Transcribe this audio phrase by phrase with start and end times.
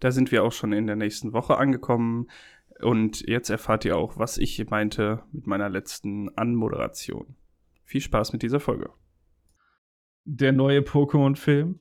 [0.00, 2.28] Da sind wir auch schon in der nächsten Woche angekommen.
[2.80, 7.36] Und jetzt erfahrt ihr auch, was ich meinte mit meiner letzten Anmoderation.
[7.84, 8.90] Viel Spaß mit dieser Folge.
[10.24, 11.80] Der neue Pokémon-Film.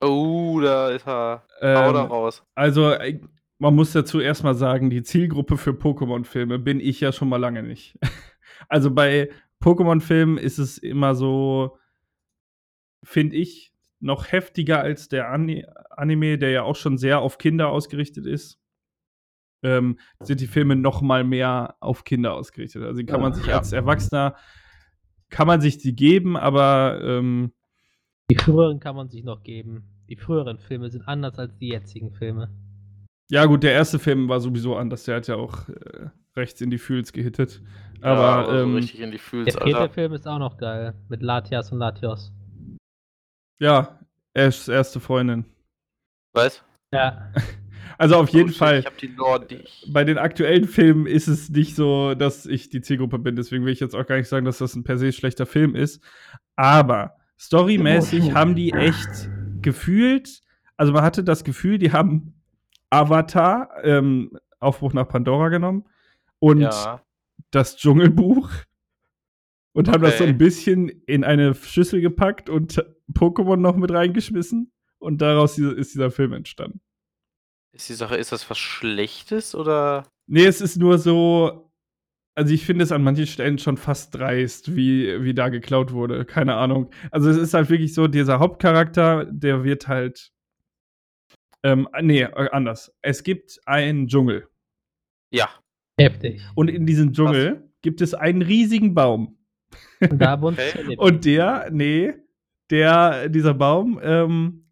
[0.00, 1.46] Oh, da ist er.
[1.60, 2.44] Ähm, Hau da raus.
[2.54, 3.20] Also, äh,
[3.58, 7.62] man muss dazu erstmal sagen, die Zielgruppe für Pokémon-Filme bin ich ja schon mal lange
[7.62, 7.98] nicht.
[8.68, 9.30] Also bei
[9.62, 11.76] Pokémon-Filmen ist es immer so,
[13.04, 17.68] finde ich, noch heftiger als der Ani Anime, der ja auch schon sehr auf Kinder
[17.70, 18.60] ausgerichtet ist.
[19.62, 22.82] Ähm, sind die Filme noch mal mehr auf Kinder ausgerichtet.
[22.84, 23.56] Also die kann man sich Ja.
[23.58, 24.36] als Erwachsener
[25.30, 27.52] kann man sich die geben, aber ähm,
[28.30, 29.84] Die früheren kann man sich noch geben.
[30.08, 32.50] Die früheren Filme sind anders als die jetzigen Filme.
[33.30, 35.02] ja gut, der erste Film war sowieso anders.
[35.04, 37.60] Der hat ja auch äh, rechts in die Fühls gehittet.
[38.02, 39.88] ja, Aber aber so ähm, richtig in die Der Fühls, vierte Alter.
[39.94, 40.94] Film ist auch noch geil.
[41.08, 42.32] Mit Latias und Latios.
[43.58, 43.98] Ja,
[44.34, 45.44] Ashs erste Freundin.
[46.34, 47.32] Weißt Ja.
[47.98, 48.80] Also auf jeden Oh, Fall.
[48.80, 49.90] Ich hab die Lore nicht.
[49.90, 53.36] bei den aktuellen Filmen ist es nicht so, dass ich die Zielgruppe bin.
[53.36, 55.74] Deswegen will ich jetzt auch gar nicht sagen, dass das ein per se schlechter Film
[55.74, 56.02] ist.
[56.56, 59.30] Aber storymäßig haben die echt
[59.62, 60.42] gefühlt,
[60.76, 62.34] also man hatte das Gefühl, die haben
[62.90, 65.86] Avatar, ähm, Aufbruch nach Pandora genommen
[66.38, 67.00] und Ja.
[67.50, 68.50] das Dschungelbuch
[69.76, 70.32] und haben das so Okay.
[70.32, 72.82] ein bisschen in eine Schüssel gepackt und
[73.12, 76.80] Pokémon noch mit reingeschmissen und daraus ist dieser Film entstanden.
[77.72, 80.10] Ist die Sache, ist das was Schlechtes oder?
[80.26, 81.70] Nee, es ist nur so.
[82.38, 86.24] Also ich finde es an manchen Stellen schon fast dreist, wie, wie da geklaut wurde.
[86.26, 86.90] Keine Ahnung.
[87.10, 90.32] Also es ist halt wirklich so, dieser Hauptcharakter, der wird halt.
[91.62, 92.94] Ähm, nee, äh, anders.
[93.02, 94.48] Es gibt einen Dschungel.
[95.30, 95.48] Ja.
[95.98, 96.42] Heftig.
[96.54, 99.35] Und in diesem Dschungel gibt es einen riesigen Baum.
[100.00, 100.96] Und da wohnt Okay.
[100.96, 102.14] Und der, nee,
[102.70, 104.70] der, dieser Baum, ähm,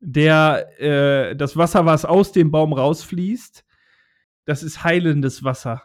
[0.00, 3.64] der, äh, das Wasser, was aus dem Baum rausfließt,
[4.44, 5.82] das ist heilendes Wasser.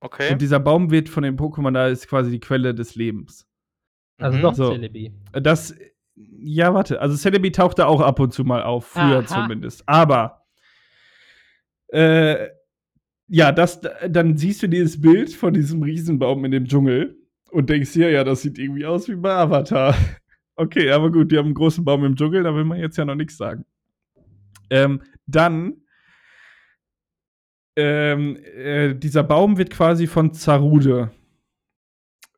[0.00, 0.32] Okay.
[0.32, 3.48] Und dieser Baum wird von den Pokémon, da ist quasi die Quelle des Lebens.
[4.18, 4.42] Also Mhm.
[4.42, 4.72] doch So.
[4.72, 5.12] Celebi.
[5.32, 5.74] Das,
[6.14, 9.26] ja, warte, also Celebi tauchte auch ab und zu mal auf, früher Aha.
[9.26, 9.82] zumindest.
[9.88, 10.46] Aber,
[11.88, 12.48] äh,
[13.28, 17.18] ja, das, dann siehst du dieses Bild von diesem Riesenbaum in dem Dschungel
[17.56, 19.94] und denkst dir, ja, das sieht irgendwie aus wie bei Avatar.
[20.58, 23.04] Okay, aber gut, die haben einen großen Baum im Dschungel, da will man jetzt ja
[23.04, 23.66] noch nichts sagen.
[24.70, 25.82] Ähm, dann,
[27.76, 31.10] ähm, äh, dieser Baum wird quasi von Zarude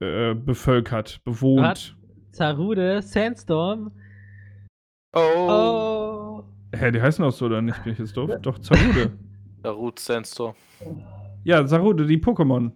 [0.01, 1.63] äh, bevölkert, bewohnt.
[1.63, 1.95] Was?
[2.33, 3.93] Zarude, Sandstorm.
[5.13, 5.21] Oh.
[5.49, 6.45] Oh.
[6.75, 7.85] Hä, die heißen auch so oder nicht?
[7.85, 8.33] Bin ich jetzt doof?
[8.43, 9.17] Doch, Zarude.
[9.63, 10.57] Darut Sandstorm.
[11.45, 12.73] ja, Zarude, die Pokémon.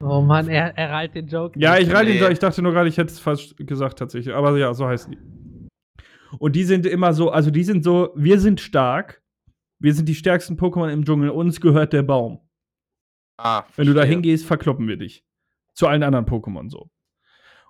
[0.00, 1.58] Oh Mann, er, er reilt den Joke.
[1.58, 2.18] Ja, ich reite Nee.
[2.24, 4.34] ihn, ich dachte nur gerade, ich hätte es falsch gesagt tatsächlich.
[4.34, 5.68] Aber ja, so heißen die.
[6.38, 9.22] Und die sind immer so, also die sind so, wir sind stark,
[9.78, 12.40] wir sind die stärksten Pokémon im Dschungel, uns gehört der Baum.
[13.38, 15.24] Ah, Wenn du da hingehst, verkloppen wir dich.
[15.74, 16.90] Zu allen anderen Pokémon so.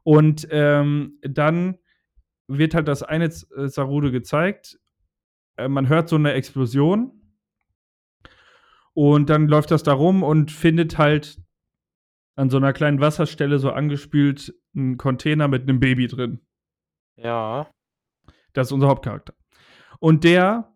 [0.05, 1.79] Und ähm, dann
[2.49, 4.79] wird halt das eine äh, Sarude gezeigt.
[5.57, 7.13] Äh, man hört so eine Explosion.
[8.95, 11.39] Und dann läuft das da rum und findet halt
[12.37, 16.41] an so einer kleinen Wasserstelle so angespült einen Container mit einem Baby drin.
[17.17, 17.69] Ja.
[18.53, 19.35] Das ist unser Hauptcharakter.
[19.99, 20.75] Und der,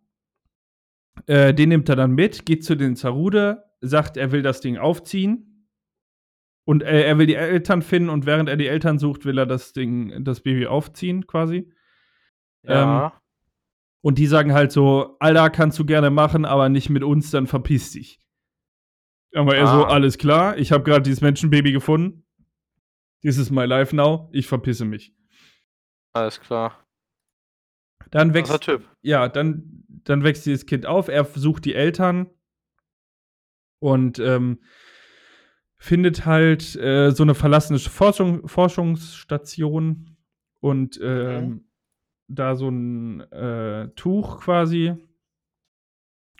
[1.27, 4.79] äh, den nimmt er dann mit, geht zu den Zarude, sagt, er will das Ding
[4.79, 5.69] aufziehen.
[6.65, 9.47] Und äh, er will die Eltern finden und während er die Eltern sucht, will er
[9.47, 11.73] das Ding, das Baby aufziehen, quasi.
[12.63, 13.21] Ja.
[14.03, 17.47] Und die sagen halt so, Alter, kannst du gerne machen, aber nicht mit uns, dann
[17.47, 18.21] verpiss dich.
[19.35, 19.89] Aber er so, Ah.
[19.89, 22.25] alles klar, ich habe gerade dieses Menschenbaby gefunden.
[23.23, 25.15] This is my life now, ich verpisse mich.
[26.13, 26.87] Alles klar.
[28.11, 28.89] Dann wächst, Typ.
[29.03, 32.29] ja, dann, dann wächst dieses Kind auf, er sucht die Eltern
[33.79, 34.61] und ähm,
[35.77, 40.17] findet halt äh, so eine verlassene Forschung, Forschungsstation
[40.61, 41.65] und ähm, Mhm.
[42.29, 44.95] da so ein äh, Tuch quasi.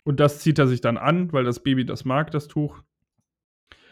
[0.05, 2.83] Und das zieht er sich dann an, weil das Baby das mag, das Tuch.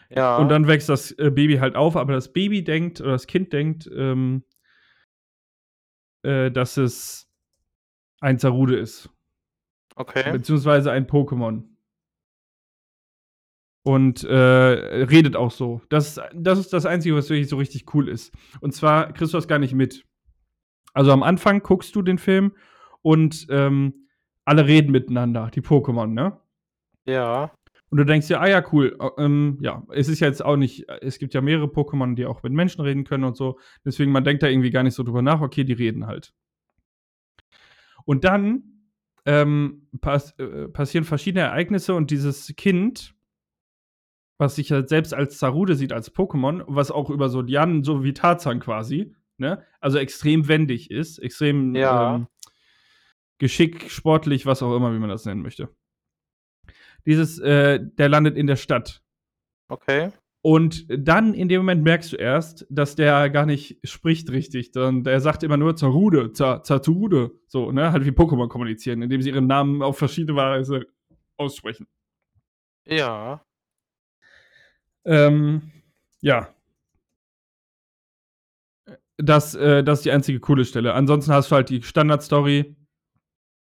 [0.09, 0.37] Ja.
[0.37, 3.53] Und dann wächst das äh, Baby halt auf, aber das Baby denkt, oder das Kind
[3.53, 4.43] denkt, ähm,
[6.23, 7.27] äh, dass es
[8.19, 9.09] ein Zarude ist.
[9.95, 10.31] Okay.
[10.31, 11.63] Beziehungsweise ein Pokémon.
[13.83, 15.81] Und äh, redet auch so.
[15.89, 18.33] Das, das ist das Einzige, was wirklich so richtig cool ist.
[18.61, 20.05] Und zwar kriegst du das gar nicht mit.
[20.93, 22.55] Also am Anfang guckst du den Film
[23.01, 24.08] und ähm,
[24.49, 26.37] alle reden miteinander, die Pokémon, ne?
[27.05, 27.51] Ja.
[27.91, 28.97] Und du denkst dir, ah ja, cool.
[28.99, 32.25] äh, Ähm, ja, es ist ja jetzt auch nicht, es gibt ja mehrere Pokémon, die
[32.25, 33.59] auch mit Menschen reden können und so.
[33.85, 36.33] Deswegen, man denkt da irgendwie gar nicht so drüber nach, okay, die reden halt.
[38.05, 38.63] Und dann
[39.25, 43.13] ähm, pass äh, passieren verschiedene Ereignisse und dieses Kind,
[44.39, 48.03] was sich halt selbst als Zarude sieht, als Pokémon, was auch über so Lianen, so
[48.03, 49.63] wie Tarzan quasi, ne?
[49.79, 52.15] Also extrem wendig ist, extrem Ja.
[52.15, 52.27] ähm,
[53.39, 55.69] Geschick, sportlich, was auch immer, wie man das nennen möchte.
[57.05, 59.01] Dieses, äh, der landet in der Stadt.
[59.69, 60.11] Okay.
[60.41, 64.71] Und dann in dem Moment merkst du erst, dass der gar nicht spricht richtig.
[64.71, 67.31] Dann, der sagt immer nur Zarude, Za- Zarude.
[67.47, 67.91] So, ne?
[67.91, 70.85] Halt wie Pokémon kommunizieren, indem sie ihren Namen auf verschiedene Weise
[71.37, 71.87] aussprechen.
[72.85, 73.45] Ja.
[75.05, 75.71] Ähm,
[76.21, 76.53] ja.
[79.17, 80.93] Das, äh, das ist die einzige coole Stelle.
[80.93, 82.77] Ansonsten hast du halt die Standardstory,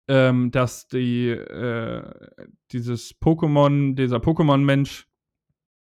[0.07, 2.03] ähm, dass die, äh,
[2.71, 5.07] dieses Pokémon, dieser Pokémon-Mensch,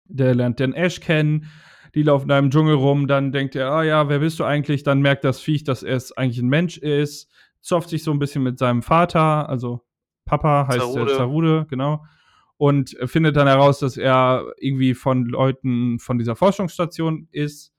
[0.06, 1.48] der lernt den Ash kennen,
[1.96, 4.84] die laufen da im Dschungel rum, dann denkt er, ah ja, wer bist du eigentlich?
[4.84, 7.32] Dann merkt das Viech, dass er es eigentlich ein Mensch ist,
[7.62, 9.82] zofft sich so ein bisschen mit seinem Vater, also
[10.26, 11.06] Papa heißt Zarude.
[11.06, 12.04] der Zarude, genau.
[12.58, 17.74] Und findet dann heraus, dass er irgendwie von Leuten von dieser Forschungsstation ist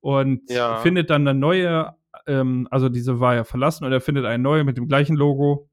[0.00, 0.76] und Ja.
[0.76, 1.94] findet dann eine neue,
[2.26, 5.67] ähm, also diese war ja verlassen und er findet eine neue mit dem gleichen Logo.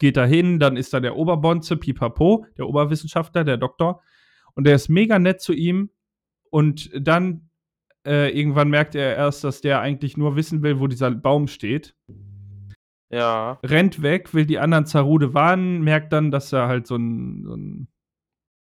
[0.00, 4.02] Geht da hin, dann ist da der Oberbonze, Pipapo, der Oberwissenschaftler, der Doktor.
[4.54, 5.90] Und der ist mega nett zu ihm.
[6.50, 7.48] Und dann
[8.04, 11.94] äh, irgendwann merkt er erst, dass der eigentlich nur wissen will, wo dieser Baum steht.
[13.10, 13.60] Ja.
[13.62, 17.54] Rennt weg, will die anderen Zarude warnen, merkt dann, dass er halt so ein, so
[17.54, 17.88] ein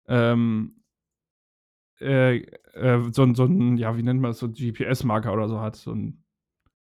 [0.07, 0.81] ähm,
[2.01, 2.37] äh,
[2.73, 5.61] äh, so ein, so ein, ja, wie nennt man das, so ein GPS-Marker oder so
[5.61, 5.75] hat.
[5.77, 6.23] So ein,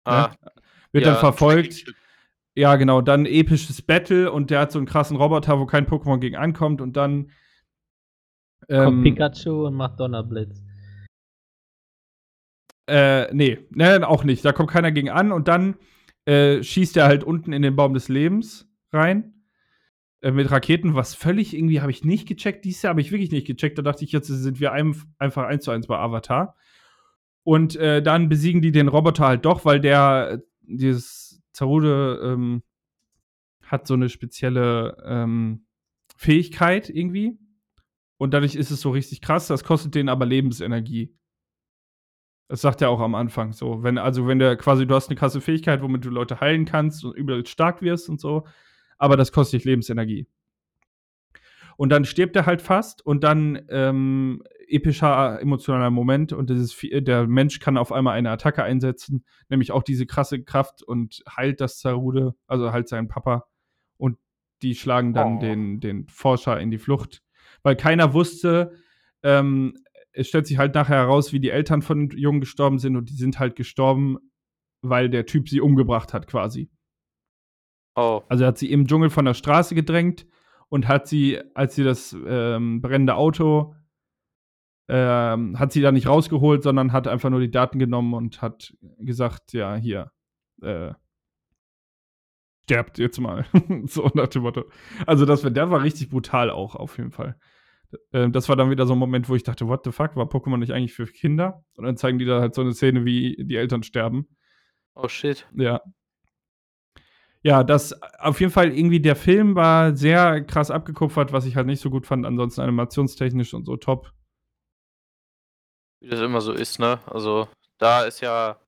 [0.07, 0.51] Ah, ne?
[0.93, 1.73] Wird ja, dann verfolgt.
[1.73, 1.95] Tracking-Chip.
[2.57, 6.18] Ja, genau, dann episches Battle und der hat so einen krassen Roboter, wo kein Pokémon
[6.18, 7.30] gegen ankommt und dann
[8.68, 10.63] Kommt ähm, Pikachu und macht Donnerblitz.
[12.88, 14.44] Äh, nee, ne, auch nicht.
[14.44, 15.75] Da kommt keiner gegen an und dann
[16.25, 19.44] äh, schießt er halt unten in den Baum des Lebens rein.
[20.21, 22.65] Äh, mit Raketen, was völlig irgendwie habe ich nicht gecheckt.
[22.65, 23.77] Dieses Jahr habe ich wirklich nicht gecheckt.
[23.77, 26.56] Da dachte ich, jetzt sind wir ein, einfach eins zu eins bei Avatar.
[27.44, 31.26] Und äh, dann besiegen die den Roboter halt doch, weil der, dieses
[31.57, 32.62] Zarude ähm,
[33.63, 35.65] hat so eine spezielle ähm,
[36.15, 37.39] Fähigkeit irgendwie.
[38.18, 39.48] Und dadurch ist es so richtig krass.
[39.48, 41.15] Das kostet den aber Lebensenergie.
[42.48, 43.81] Das sagt er auch am Anfang so.
[43.81, 47.04] Wenn, also, wenn der quasi, du hast eine krasse Fähigkeit, womit du Leute heilen kannst
[47.04, 48.45] und übel stark wirst und so,
[49.00, 50.27] aber das kostet dich Lebensenergie.
[51.77, 57.27] Und dann stirbt er halt fast und dann ähm, epischer emotionaler Moment und dieses, der
[57.27, 61.79] Mensch kann auf einmal eine Attacke einsetzen, nämlich auch diese krasse Kraft und heilt das
[61.79, 63.45] Zarude, also halt seinen Papa.
[63.97, 64.18] Und
[64.63, 65.39] die schlagen dann Oh.
[65.39, 67.21] den, den Forscher in die Flucht.
[67.62, 68.74] Weil keiner wusste,
[69.21, 69.75] ähm,
[70.13, 73.15] es stellt sich halt nachher heraus, wie die Eltern von Jungen gestorben sind und die
[73.15, 74.18] sind halt gestorben,
[74.81, 76.71] weil der Typ sie umgebracht hat quasi.
[77.95, 78.24] Oh.
[78.29, 80.25] Also er hat sie im Dschungel von der Straße gedrängt
[80.69, 83.75] und hat sie, als sie das ähm, brennende Auto,
[84.89, 88.73] ähm, hat sie da nicht rausgeholt, sondern hat einfach nur die Daten genommen und hat
[88.99, 90.11] gesagt, ja, hier,
[90.61, 90.93] äh,
[92.63, 93.45] sterbt jetzt mal.
[93.85, 94.65] so nach dem Motto.
[95.05, 97.37] Also das, war- der war richtig brutal auch, auf jeden Fall.
[98.11, 100.25] Ähm, das war dann wieder so ein Moment, wo ich dachte, what the fuck, war
[100.25, 101.63] Pokémon nicht eigentlich für Kinder?
[101.77, 104.27] Und dann zeigen die da halt so eine Szene, wie die Eltern sterben.
[104.95, 105.47] Oh shit.
[105.55, 105.81] Ja.
[107.44, 111.68] Ja, das auf jeden Fall irgendwie der Film war sehr krass abgekupfert, was ich halt
[111.68, 112.25] nicht so gut fand.
[112.25, 114.12] Ansonsten animationstechnisch und so top.
[116.01, 117.00] Wie das immer so ist, ne?
[117.08, 117.48] Also,
[117.79, 118.60] da ist ja.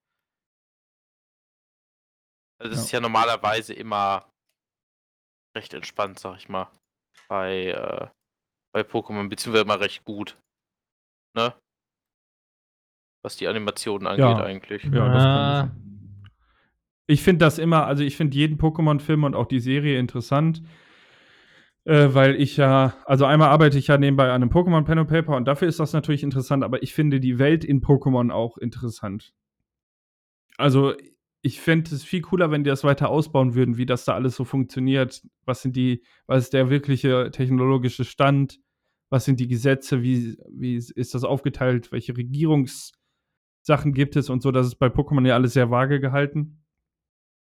[2.60, 2.84] Also, das Ja.
[2.86, 4.30] ist ja normalerweise immer
[5.56, 6.72] recht entspannt, sag ich mal.
[7.28, 8.08] Bei, äh,
[8.74, 10.38] bei Pokémon, beziehungsweise immer recht gut.
[11.36, 11.54] Ne?
[13.24, 14.44] Was die Animationen angeht, Ja.
[14.44, 14.84] eigentlich.
[14.86, 15.89] Ja, das kann Ah.
[17.10, 20.62] Ich finde das immer, also ich finde jeden Pokémon-Film und auch die Serie interessant,
[21.86, 25.10] äh, weil ich ja, also einmal arbeite ich ja nebenbei an einem Pokémon Pen and
[25.10, 28.60] Paper und dafür ist das natürlich interessant, aber ich finde die Welt in Pokémon auch
[28.60, 29.34] interessant.
[30.58, 30.94] Also
[31.42, 34.36] ich fände es viel cooler, wenn die das weiter ausbauen würden, wie das da alles
[34.36, 35.24] so funktioniert.
[35.46, 38.60] Was sind die, was ist der wirkliche technologische Stand?
[39.10, 40.04] Was sind die Gesetze?
[40.04, 41.92] Wie, wie ist das aufgeteilt?
[41.92, 44.52] Welche Regierungssachen gibt es und so?
[44.52, 46.59] Das ist bei Pokémon ja alles sehr vage gehalten.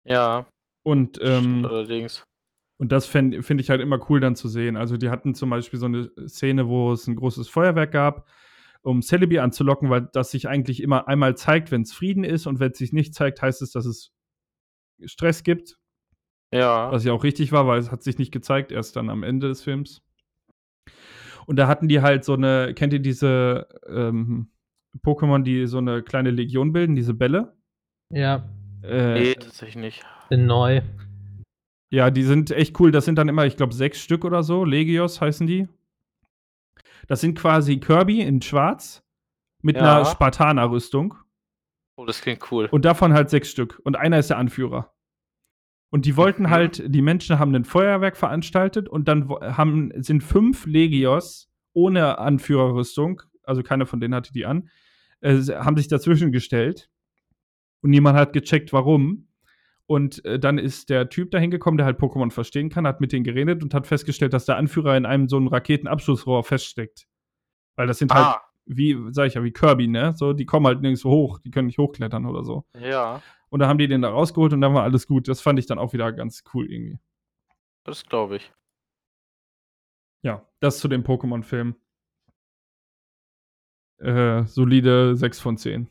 [0.06, 0.46] Ja,
[0.84, 2.24] Und, ähm, allerdings.
[2.78, 4.76] und das finde find ich halt immer cool dann zu sehen.
[4.76, 8.28] Also die hatten zum Beispiel so eine Szene, wo es ein großes Feuerwerk gab,
[8.82, 12.60] um Celebi anzulocken, weil das sich eigentlich immer einmal zeigt, wenn es Frieden ist und
[12.60, 14.12] wenn es sich nicht zeigt, heißt es, dass es
[15.06, 15.78] Stress gibt.
[16.54, 16.92] Ja.
[16.92, 19.48] Was ja auch richtig war, weil es hat sich nicht gezeigt, erst dann am Ende
[19.48, 20.04] des Films.
[21.46, 24.52] Und da hatten die halt so eine, kennt ihr diese ähm,
[25.02, 27.58] Pokémon, die so eine kleine Legion bilden, diese Bälle?
[28.10, 28.48] Ja,
[28.84, 30.06] Äh, nee, tatsächlich nicht.
[30.30, 30.82] sind neu.
[31.92, 32.92] Ja, die sind echt cool.
[32.92, 34.66] Das sind dann immer, ich glaube, sechs Stück oder so.
[34.66, 35.68] Legios heißen die.
[37.08, 39.04] Das sind quasi Kirby in schwarz
[39.62, 39.98] mit Ja.
[39.98, 41.16] einer Spartaner-Rüstung.
[41.96, 42.68] Oh, das klingt cool.
[42.72, 43.80] Und davon halt sechs Stück.
[43.84, 44.94] Und einer ist der Anführer.
[45.92, 46.50] Und die wollten Mhm.
[46.50, 53.22] halt, die Menschen haben ein Feuerwerk veranstaltet und dann haben, sind fünf Legios ohne Anführerrüstung,
[53.44, 54.70] also keiner von denen hatte die an,
[55.22, 56.90] äh, haben sich dazwischen gestellt.
[57.84, 59.28] Und niemand hat gecheckt, warum.
[59.86, 63.12] Und äh, dann ist der Typ da hingekommen, der halt Pokémon verstehen kann, hat mit
[63.12, 67.06] denen geredet und hat festgestellt, dass der Anführer in einem so einem Raketenabschussrohr feststeckt.
[67.76, 70.14] Weil das sind halt, Ah, wie, sag ich ja, wie Kirby, ne?
[70.16, 72.66] So, die kommen halt nirgends hoch, die können nicht hochklettern oder so.
[72.80, 75.28] ja, Und da haben die den da rausgeholt und dann war alles gut.
[75.28, 76.98] Das fand ich dann auch wieder ganz cool irgendwie.
[77.84, 78.54] das glaube ich.
[80.24, 81.76] Ja, das zu dem Pokémon-Film.
[84.00, 85.88] Äh, solide 6 von 10.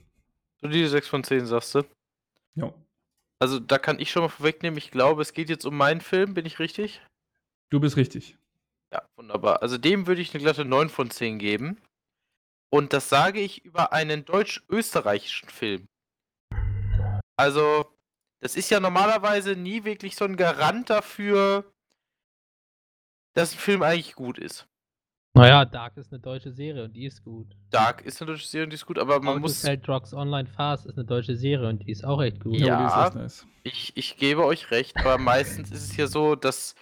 [0.62, 1.83] So die 6 von 10 sagst du.
[2.54, 2.73] Ja.
[3.40, 6.35] Also da kann ich schon mal vorwegnehmen, ich glaube, es geht jetzt um meinen Film,
[6.35, 7.02] bin ich richtig?
[7.71, 8.38] Du bist richtig.
[8.92, 9.62] Ja, wunderbar.
[9.62, 11.83] Also dem würde ich eine glatte 9 von 10 geben.
[12.71, 15.88] Und das sage ich über einen deutsch-österreichischen Film.
[17.37, 17.92] Also,
[18.40, 21.71] das ist ja normalerweise nie wirklich so ein Garant dafür,
[23.35, 24.66] dass ein Film eigentlich gut ist.
[25.35, 27.47] Naja, Dark ist eine deutsche Serie und die ist gut.
[27.71, 29.62] Dark ist eine deutsche Serie und die ist gut, aber man How muss.
[29.62, 32.59] Sell Drugs Online Fast ist eine deutsche Serie und die ist auch echt gut.
[32.59, 32.79] Ja.
[32.79, 33.47] die ist echt nice.
[33.62, 36.75] Ich, ich gebe euch recht, aber meistens ist es ja so, dass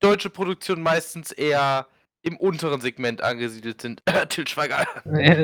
[0.00, 1.86] deutsche Produktionen meistens eher
[2.26, 4.02] im unteren Segment angesiedelt sind.
[4.30, 4.84] Til Schweiger.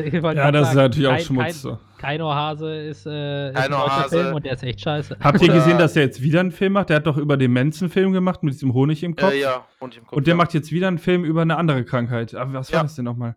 [0.05, 1.63] Ich Ja, das ist sagen, natürlich auch Schmutz.
[1.63, 4.09] Kein, Keino Hase ist, äh, ist ein Hase.
[4.09, 5.17] Film und der ist echt scheiße.
[5.21, 6.91] Habt ihr gesehen, dass der jetzt wieder einen Film macht?
[6.91, 9.33] Der hat doch über den Mensen-Film gemacht mit diesem Honig im Kopf.
[9.33, 10.17] Äh, ja, und im Kopf.
[10.17, 10.37] Und der ja.
[10.37, 12.35] macht jetzt wieder einen Film über eine andere Krankheit.
[12.35, 12.83] Aber was war Ja.
[12.83, 13.37] das denn nochmal?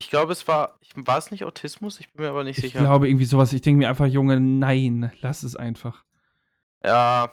[0.00, 0.78] Ich glaube, es war.
[0.80, 2.00] Ich, war es nicht Autismus?
[2.00, 2.80] Ich bin mir aber nicht Ich sicher.
[2.80, 3.52] glaube irgendwie sowas.
[3.52, 6.04] Ich denke mir einfach, Junge, nein, lass es einfach.
[6.84, 7.30] Ja.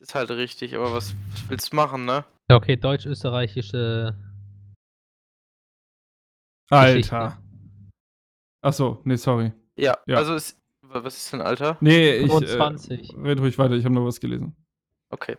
[0.00, 2.24] Ist halt richtig, aber was, was willst du machen, ne?
[2.50, 4.16] Ja, Okay, deutsch-österreichische.
[6.70, 7.42] Alter.
[8.62, 9.52] Achso, nee, sorry.
[9.76, 10.16] Ja, Ja.
[10.18, 10.32] also
[10.82, 11.76] wa- Was ist denn Alter?
[11.80, 12.30] Nee, ich.
[12.30, 13.14] 25.
[13.14, 14.56] Äh, red ruhig weiter, ich habe nur was gelesen.
[15.10, 15.36] Okay.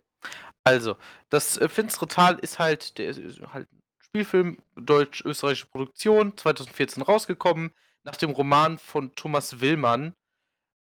[0.64, 0.96] Also,
[1.30, 7.04] das äh, Finstere Tal ist halt, der ist, ist halt ein Spielfilm, deutsch-österreichische Produktion, 2014
[7.04, 7.72] rausgekommen,
[8.04, 10.16] nach dem Roman von Thomas Willmann.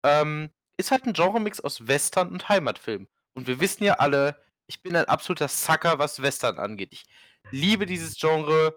[0.04, 3.08] Ähm, ist halt ein Genremix aus Western und Heimatfilm.
[3.34, 6.92] Und wir wissen ja alle, ich bin ein absoluter Sucker, was Western angeht.
[6.92, 7.04] Ich
[7.50, 8.74] liebe dieses Genre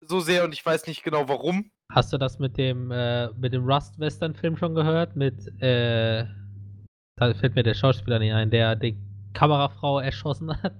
[0.00, 1.70] so sehr und ich weiß nicht genau warum.
[1.92, 5.16] Hast du das mit dem, äh, mit dem Rust-Western-Film schon gehört?
[5.16, 6.26] Mit, äh,
[7.16, 8.96] da fällt mir der Schauspieler nicht ein, der die
[9.32, 10.74] Kamerafrau erschossen hat.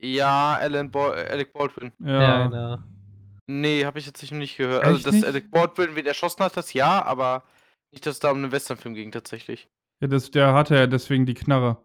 [0.00, 1.92] Ja, Alan Bo Alec Baldwin.
[1.98, 2.46] Ja.
[2.46, 2.78] genau.
[3.46, 4.84] Nee, habe ich jetzt noch nicht gehört.
[4.84, 5.26] Also, Echt dass nicht?
[5.26, 7.44] Alec Baldwin wen erschossen hat, das ja, aber
[7.92, 9.68] nicht, dass es da um einen Westernfilm ging, tatsächlich.
[10.00, 11.83] ja das, der hatte ja deswegen die Knarre.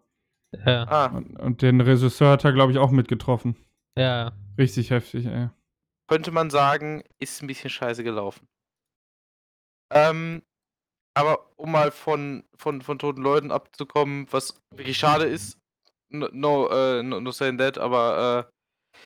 [0.52, 3.56] Ja, Ah, Und, und den Regisseur hat er, glaube ich, auch mitgetroffen.
[3.96, 4.32] ja.
[4.58, 5.48] Richtig heftig, ey.
[6.06, 8.46] könnte man sagen, ist ein bisschen scheiße gelaufen.
[9.92, 10.42] Ähm,
[11.14, 15.58] aber um mal von, von, von toten Leuten abzukommen, was wirklich schade ist,
[16.10, 19.02] no, no, äh, no, no saying that, aber äh,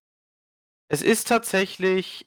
[0.89, 2.27] es ist tatsächlich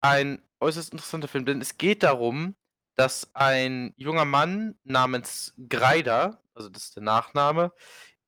[0.00, 2.54] ein äußerst interessanter Film, denn es geht darum,
[2.96, 7.72] dass ein junger Mann namens Greider, also das ist der Nachname,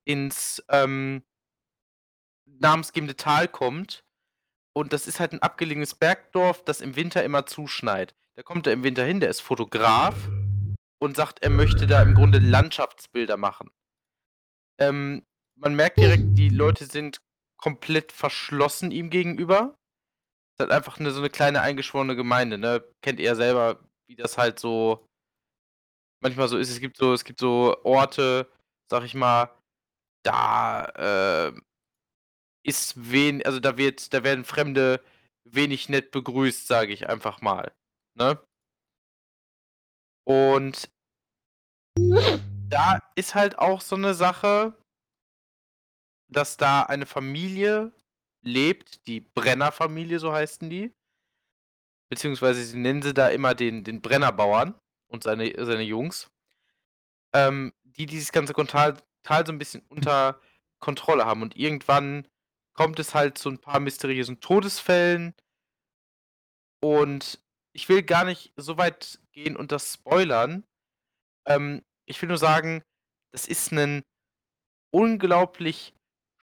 [0.05, 1.23] ins ähm,
[2.47, 4.05] namensgebende Tal kommt.
[4.77, 8.15] Und das ist halt ein abgelegenes Bergdorf, das im Winter immer zuschneit.
[8.35, 10.17] Da kommt er im Winter hin, der ist Fotograf
[10.99, 13.71] und sagt, er möchte da im Grunde Landschaftsbilder machen.
[14.79, 15.25] Ähm,
[15.57, 17.21] man merkt direkt, die Leute sind
[17.57, 19.79] komplett verschlossen ihm gegenüber.
[20.51, 22.85] Es ist halt einfach eine, so eine kleine eingeschworene Gemeinde, ne?
[23.03, 25.07] Kennt ihr ja selber, wie das halt so
[26.21, 26.71] manchmal so ist.
[26.71, 28.51] Es gibt so, es gibt so Orte,
[28.91, 29.51] sag ich mal,
[30.25, 31.61] da äh,
[32.65, 35.01] ist wen, also da wird, da werden Fremde
[35.45, 37.73] wenig nett begrüßt, sage ich einfach mal.
[38.15, 38.39] Ne?
[40.25, 40.91] Und
[42.69, 44.77] da ist halt auch so eine Sache,
[46.29, 47.93] dass da eine Familie
[48.43, 50.93] lebt, die Brenner-Familie, so heißen die.
[52.09, 54.75] Beziehungsweise sie nennen sie da immer den, den Brennerbauern
[55.09, 56.31] und seine, seine Jungs.
[57.35, 60.41] Ähm, die dieses ganze Tal, Tal so ein bisschen unter
[60.81, 61.43] Kontrolle haben.
[61.43, 62.29] Und irgendwann
[62.75, 65.35] kommt es halt zu ein paar mysteriösen Todesfällen.
[66.81, 70.65] Und ich will gar nicht so weit gehen und das spoilern.
[71.47, 72.83] Ähm, ich will nur sagen,
[73.33, 74.05] das ist ein
[74.93, 75.95] unglaublich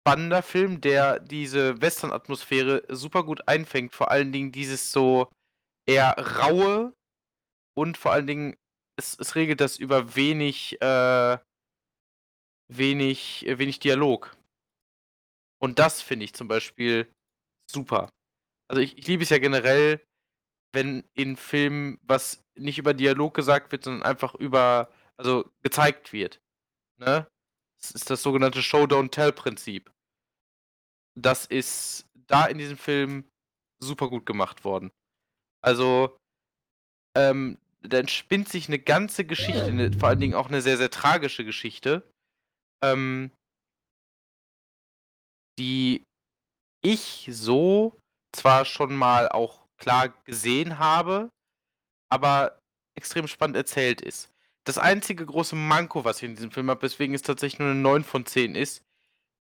[0.08, 3.94] spannender Film, der diese Western-Atmosphäre super gut einfängt.
[3.94, 5.30] Vor allen Dingen dieses so
[5.86, 6.94] eher raue
[7.76, 8.58] und vor allen Dingen,
[8.98, 11.38] es, es regelt das über wenig, äh,
[12.68, 14.36] wenig, äh, wenig Dialog.
[15.60, 17.12] Und das finde ich zum Beispiel
[17.70, 18.10] super.
[18.70, 20.02] Also ich, ich liebe es ja generell,
[20.74, 26.40] wenn in Filmen was nicht über Dialog gesagt wird, sondern einfach über, also gezeigt wird.
[26.98, 27.28] Ne?
[27.80, 29.92] Das ist das sogenannte Show-Don't-Tell-Prinzip.
[31.16, 33.26] Das ist da in diesem Film
[33.80, 34.92] super gut gemacht worden.
[35.62, 36.18] Also,
[37.16, 40.90] ähm, da entspinnt sich eine ganze Geschichte, ne, vor allen Dingen auch eine sehr, sehr
[40.90, 42.12] tragische Geschichte,
[42.84, 43.32] ähm,
[45.60, 46.04] die
[46.84, 48.00] ich so
[48.34, 51.30] zwar schon mal auch klar gesehen habe,
[52.10, 52.60] aber
[52.96, 54.30] extrem spannend erzählt ist.
[54.64, 57.80] Das einzige große Manko, was ich in diesem Film habe, weswegen es tatsächlich nur eine
[57.80, 58.84] 9 von 10 ist,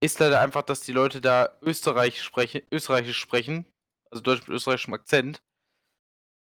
[0.02, 3.66] ist leider einfach, dass die Leute da Österreich sprechen, Österreichisch sprechen,
[4.10, 5.42] also Deutsch mit österreichischem Akzent.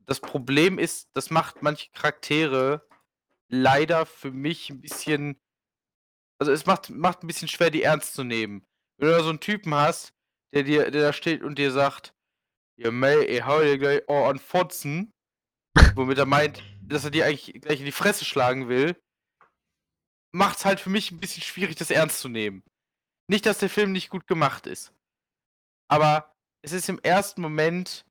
[0.07, 2.87] Das Problem ist, das macht manche Charaktere
[3.49, 5.41] leider für mich ein bisschen.
[6.45, 8.67] Also es macht, macht ein bisschen schwer, die ernst zu nehmen.
[8.99, 10.13] Wenn du da so einen Typen hast,
[10.53, 12.15] der dir, der da steht und dir sagt,
[12.77, 15.11] ja May, ich hau dir gleich Ohr an Fotzen,
[15.95, 18.95] womit er meint, dass er dir eigentlich gleich in die Fresse schlagen will,
[20.33, 22.63] macht's halt für mich ein bisschen schwierig, das ernst zu nehmen.
[23.27, 24.93] Nicht, dass der Film nicht gut gemacht ist.
[25.89, 28.05] Aber es ist im ersten Moment,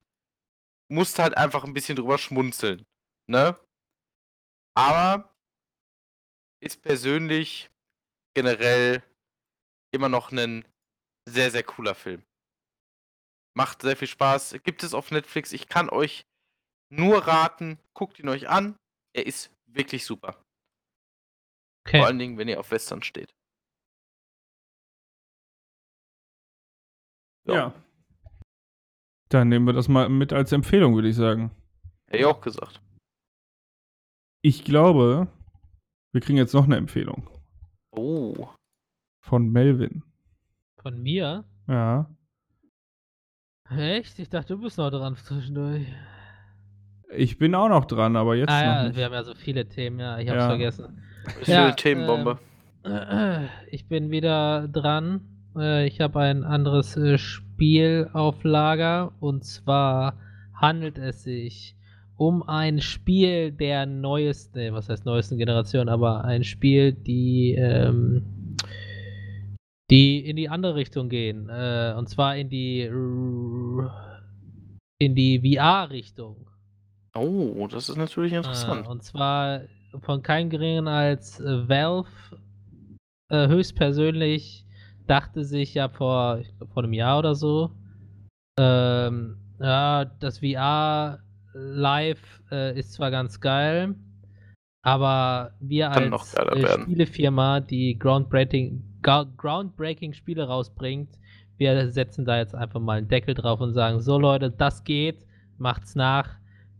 [0.89, 2.83] musst halt einfach ein bisschen drüber schmunzeln.
[3.27, 3.59] Ne?
[4.75, 5.37] Aber
[6.59, 7.69] ist persönlich
[8.33, 9.03] generell
[9.93, 10.65] immer noch ein
[11.25, 12.23] sehr, sehr cooler Film.
[13.55, 14.57] Macht sehr viel Spaß.
[14.63, 15.53] Gibt es auf Netflix.
[15.53, 16.25] Ich kann euch
[16.89, 18.75] nur raten, guckt ihn euch an.
[19.15, 20.43] Er ist wirklich super.
[21.85, 21.99] Okay.
[21.99, 23.33] Vor allen Dingen, wenn ihr auf Western steht.
[27.45, 27.53] Ja.
[27.53, 27.83] Ja.
[29.29, 31.51] Dann nehmen wir das mal mit als Empfehlung, würde ich sagen.
[32.07, 32.81] Hätte ich auch gesagt.
[34.41, 35.27] Ich glaube,
[36.11, 37.29] wir kriegen jetzt noch eine Empfehlung
[37.95, 38.47] Oh.
[39.21, 40.03] von Melvin.
[40.81, 41.43] Von mir?
[41.67, 42.09] Ja.
[43.69, 44.19] Echt?
[44.19, 45.87] Ich dachte, du bist noch dran zwischendurch.
[47.15, 48.97] Ich bin auch noch dran, aber jetzt ah noch ja, nicht.
[48.97, 50.47] wir haben ja so viele Themen, ja, ich hab's Ja.
[50.49, 51.01] vergessen.
[51.39, 52.39] Ist Ja, eine Themenbombe.
[52.83, 55.21] Äh, Ich bin wieder dran.
[55.55, 60.19] Äh, Ich habe ein anderes äh, Spiel auf Lager und zwar
[60.53, 61.75] handelt es sich
[62.27, 68.23] um ein Spiel der neuesten, nee, was heißt neuesten Generation, aber ein Spiel, die ähm,
[69.91, 72.81] die in die andere Richtung gehen äh, und zwar in die
[74.99, 76.47] in die VR-Richtung.
[77.15, 78.87] Oh, das ist natürlich Äh, interessant.
[78.87, 79.61] und zwar
[80.01, 82.09] von keinem geringeren als äh, Valve
[83.29, 84.65] äh, höchstpersönlich
[85.05, 87.71] dachte sich ja vor, glaub, vor einem Jahr oder so,
[88.59, 91.19] ähm, ja, das VR
[91.53, 93.95] live äh, ist zwar ganz geil,
[94.81, 96.81] aber wir Kann als äh.
[96.81, 101.09] Spielefirma, die groundbreaking, groundbreaking Spiele rausbringt,
[101.57, 105.25] wir setzen da jetzt einfach mal einen Deckel drauf und sagen, so Leute, das geht,
[105.57, 106.29] macht's nach,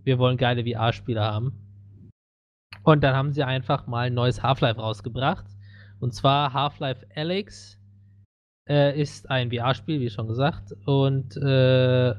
[0.03, 1.53] wir wollen geile VR-Spiele haben.
[2.83, 5.45] Und dann haben sie einfach mal ein neues Half-Life rausgebracht.
[5.99, 7.79] Und zwar Half-Life Alyx
[8.67, 10.73] äh, ist ein VR-Spiel, wie schon gesagt.
[10.86, 12.15] Und äh,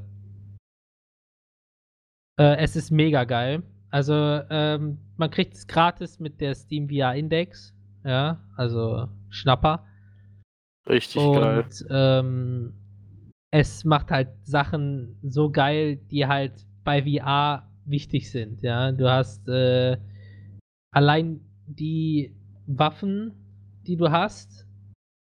[2.39, 3.63] äh, es ist mega geil.
[3.89, 4.13] Also
[4.49, 7.73] ähm, man kriegt es gratis mit der Steam VR Index.
[8.03, 9.85] Ja, also Schnapper.
[10.87, 11.63] Richtig geil.
[11.63, 12.73] Und ähm,
[13.51, 18.61] es macht halt Sachen so geil, die halt bei VR wichtig sind.
[18.61, 19.97] Ja, du hast äh,
[20.91, 22.35] allein die
[22.67, 23.31] Waffen,
[23.87, 24.67] die du hast,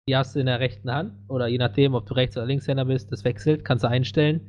[0.08, 2.84] die hast du in der rechten Hand oder je nachdem, ob du Rechts- oder Linkshänder
[2.84, 4.48] bist, das wechselt, kannst du einstellen.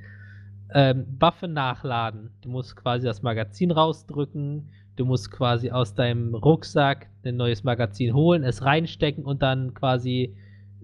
[0.73, 2.31] Ähm, Waffe nachladen.
[2.41, 4.69] Du musst quasi das Magazin rausdrücken.
[4.95, 10.35] Du musst quasi aus deinem Rucksack ein neues Magazin holen, es reinstecken und dann quasi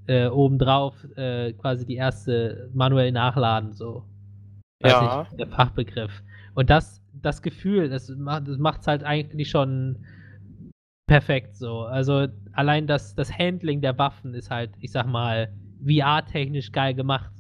[0.08, 4.04] äh, obendrauf äh, quasi die erste manuell nachladen, so.
[4.82, 5.28] Weiß Ja.
[5.28, 6.24] nicht, der Fachbegriff.
[6.54, 9.98] Und das, das Gefühl, das macht es macht's halt eigentlich schon
[11.08, 11.82] perfekt so.
[11.82, 15.52] Also allein das, das Handling der Waffen ist halt, ich sag mal,
[15.86, 17.32] VR-technisch geil gemacht.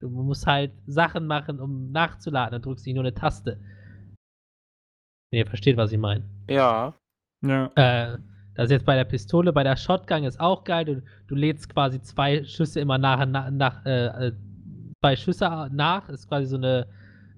[0.00, 3.60] Du musst halt Sachen machen, um nachzuladen, dann drückst du nicht nur eine Taste.
[5.30, 6.24] Wenn ihr versteht, was ich meine.
[6.48, 6.94] Ja.
[7.42, 7.70] Ja.
[7.76, 8.18] Äh,
[8.54, 10.84] das ist jetzt bei der Pistole, bei der Shotgun ist auch geil.
[10.84, 14.32] Du, du lädst quasi zwei Schüsse immer nach, nach, nach äh, äh,
[15.00, 16.08] zwei Schüsse nach.
[16.08, 16.86] Ist quasi so eine,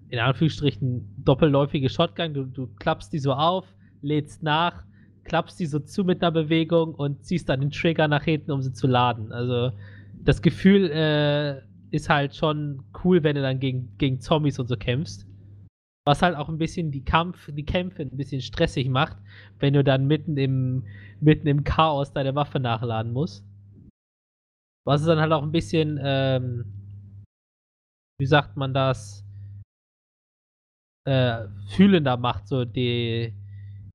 [0.09, 2.35] in Anführungsstrichen, doppelläufige Shotgun.
[2.35, 3.67] Du, du klappst die so auf,
[4.01, 4.85] lädst nach,
[5.25, 8.63] klappst die so zu mit einer Bewegung und ziehst dann den Trigger nach hinten, um
[8.63, 9.33] sie zu laden.
[9.33, 9.73] Also
[10.15, 11.61] das Gefühl äh,
[11.93, 15.27] ist halt schon cool, wenn du dann gegen, gegen Zombies und so kämpfst.
[16.05, 19.19] Was halt auch ein bisschen die Kampf, die Kämpfe ein bisschen stressig macht,
[19.61, 20.85] wenn du dann mitten im,
[21.21, 23.45] mitten im Chaos deine Waffe nachladen musst.
[24.85, 26.65] Was es dann halt auch ein bisschen, ähm,
[28.19, 29.25] wie sagt man das,
[31.05, 33.33] äh, fühlender macht, so die,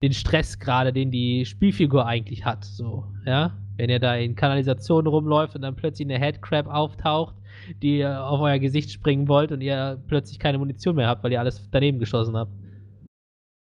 [0.04, 3.58] den Stress gerade, den die Spielfigur eigentlich hat, so, ja.
[3.76, 7.36] Wenn ihr da in Kanalisationen rumläuft und dann plötzlich eine Headcrab auftaucht,
[7.82, 11.40] die auf euer Gesicht springen wollt und ihr plötzlich keine Munition mehr habt, weil ihr
[11.40, 12.52] alles daneben geschossen habt.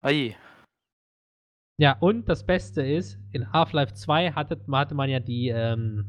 [0.04, 0.36] Ei.
[1.80, 6.06] Ja, und das Beste ist, in Half-Life 2 hatte, hatte man ja die ähm,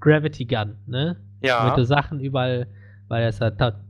[0.00, 1.20] Gravity Gun, ne?
[1.42, 1.64] Ja.
[1.64, 2.66] Womit du Sachen überall,
[3.08, 3.38] weil das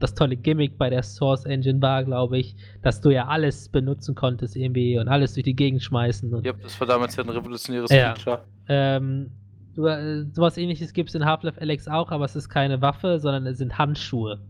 [0.01, 4.17] das tolle Gimmick bei der Source Engine war, glaube ich, dass du ja alles benutzen
[4.17, 6.35] konntest irgendwie und alles durch die Gegend schmeißen.
[6.35, 8.15] Und, Ja, das war damals ja ein revolutionäres Ja.
[8.17, 8.45] Feature.
[8.69, 9.31] ähm,
[9.75, 13.21] du, äh, sowas ähnliches gibt es in Half-Life Alex auch, aber es ist keine Waffe,
[13.21, 14.41] sondern es sind Handschuhe.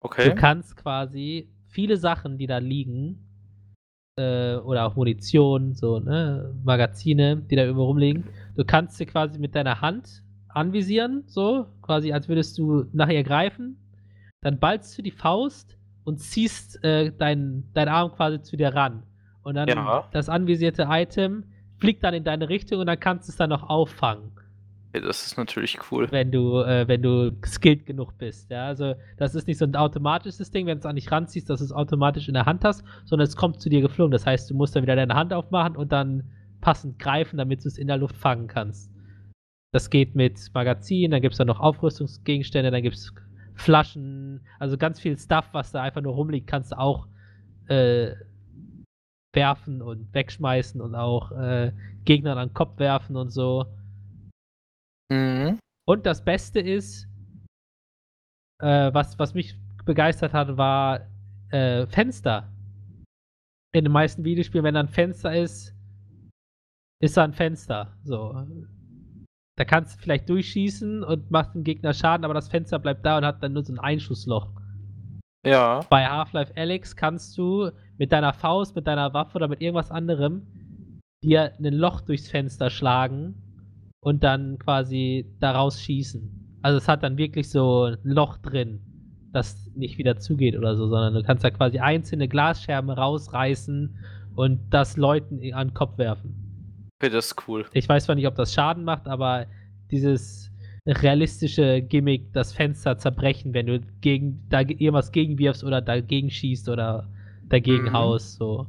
[0.00, 0.30] Okay.
[0.30, 3.18] Du kannst quasi viele Sachen, die da liegen,
[4.18, 8.24] äh, oder auch Munition, so, ne, Magazine, die da irgendwo rumliegen,
[8.56, 13.22] du kannst sie quasi mit deiner Hand anvisieren, so, quasi als würdest du nach ihr
[13.22, 13.76] greifen,
[14.40, 19.02] dann ballst du die Faust und ziehst äh, deinen dein Arm quasi zu dir ran.
[19.42, 20.08] Und dann Ja.
[20.12, 21.44] das anvisierte Item
[21.78, 24.32] fliegt dann in deine Richtung und dann kannst du es dann noch auffangen
[24.94, 26.10] Ja, das ist natürlich cool.
[26.10, 28.50] wenn du, äh, wenn du skilled genug bist.
[28.50, 31.50] Ja, also das ist nicht so ein automatisches Ding, wenn du es an dich ranziehst,
[31.50, 34.12] dass du es automatisch in der Hand hast, sondern es kommt zu dir geflogen.
[34.12, 37.68] Das heißt, du musst dann wieder deine Hand aufmachen und dann passend greifen, damit du
[37.68, 38.90] es in der Luft fangen kannst.
[39.72, 43.12] Das geht mit Magazin, dann gibt es dann noch Aufrüstungsgegenstände, dann gibt es
[43.54, 47.06] Flaschen, also ganz viel Stuff, was da einfach nur rumliegt, kannst du auch
[47.66, 48.12] äh,
[49.34, 51.72] werfen und wegschmeißen und auch äh,
[52.04, 53.66] Gegnern an den Kopf werfen und so.
[55.10, 55.58] Mhm.
[55.86, 57.08] Und das Beste ist,
[58.60, 61.00] äh, was, was mich begeistert hat, war
[61.50, 62.52] äh, Fenster.
[63.72, 65.74] In den meisten Videospielen, wenn da ein Fenster ist,
[67.00, 67.96] ist da ein Fenster.
[68.04, 68.46] So.
[69.56, 73.18] Da kannst du vielleicht durchschießen und machst dem Gegner Schaden, aber das Fenster bleibt da
[73.18, 74.52] und hat dann nur so ein Einschussloch.
[75.46, 75.80] Ja.
[75.88, 80.46] Bei Half-Life Alyx kannst du mit deiner Faust, mit deiner Waffe oder mit irgendwas anderem
[81.24, 83.47] dir ein Loch durchs Fenster schlagen
[84.00, 86.58] und dann quasi daraus schießen.
[86.62, 88.80] Also es hat dann wirklich so ein Loch drin,
[89.32, 93.96] das nicht wieder zugeht oder so, sondern du kannst da quasi einzelne Glasscherben rausreißen
[94.34, 96.88] und das Leuten an den Kopf werfen.
[97.00, 97.64] Okay, das ist cool.
[97.72, 99.46] Ich weiß zwar nicht, ob das Schaden macht, aber
[99.90, 100.50] dieses
[100.86, 107.08] realistische Gimmick, das Fenster zerbrechen, wenn du gegen, da irgendwas gegenwirfst oder dagegen schießt oder
[107.48, 107.92] dagegen Mhm.
[107.92, 108.66] haust, so.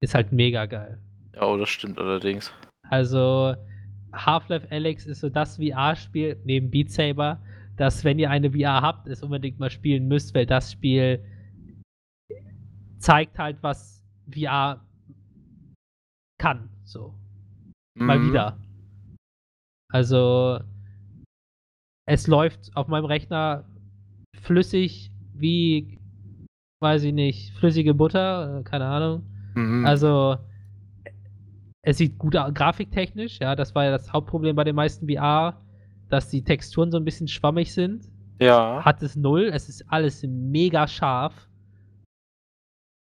[0.00, 0.98] Ist halt mega geil.
[1.34, 2.52] Ja, oh, das stimmt allerdings.
[2.90, 3.54] Also,
[4.16, 7.40] Half-Life Alyx ist so das VR-Spiel neben Beat Saber,
[7.76, 11.22] das, wenn ihr eine VR habt, es unbedingt mal spielen müsst, weil das Spiel
[12.98, 14.02] zeigt halt, was
[14.32, 14.80] VR
[16.38, 17.14] kann, so.
[17.94, 18.28] Mal Mhm.
[18.30, 18.58] wieder.
[19.92, 20.60] Also,
[22.08, 23.64] es läuft auf meinem Rechner
[24.42, 25.98] flüssig wie,
[26.80, 29.22] weiß ich nicht, flüssige Butter, äh, keine Ahnung.
[29.54, 29.84] Mhm.
[29.86, 30.38] Also,
[31.86, 35.62] es sieht gut aus, grafiktechnisch, ja, das war ja das Hauptproblem bei den meisten VR,
[36.08, 38.08] dass die Texturen so ein bisschen schwammig sind.
[38.40, 38.84] ja.
[38.84, 41.48] Hat es null, es ist alles mega scharf.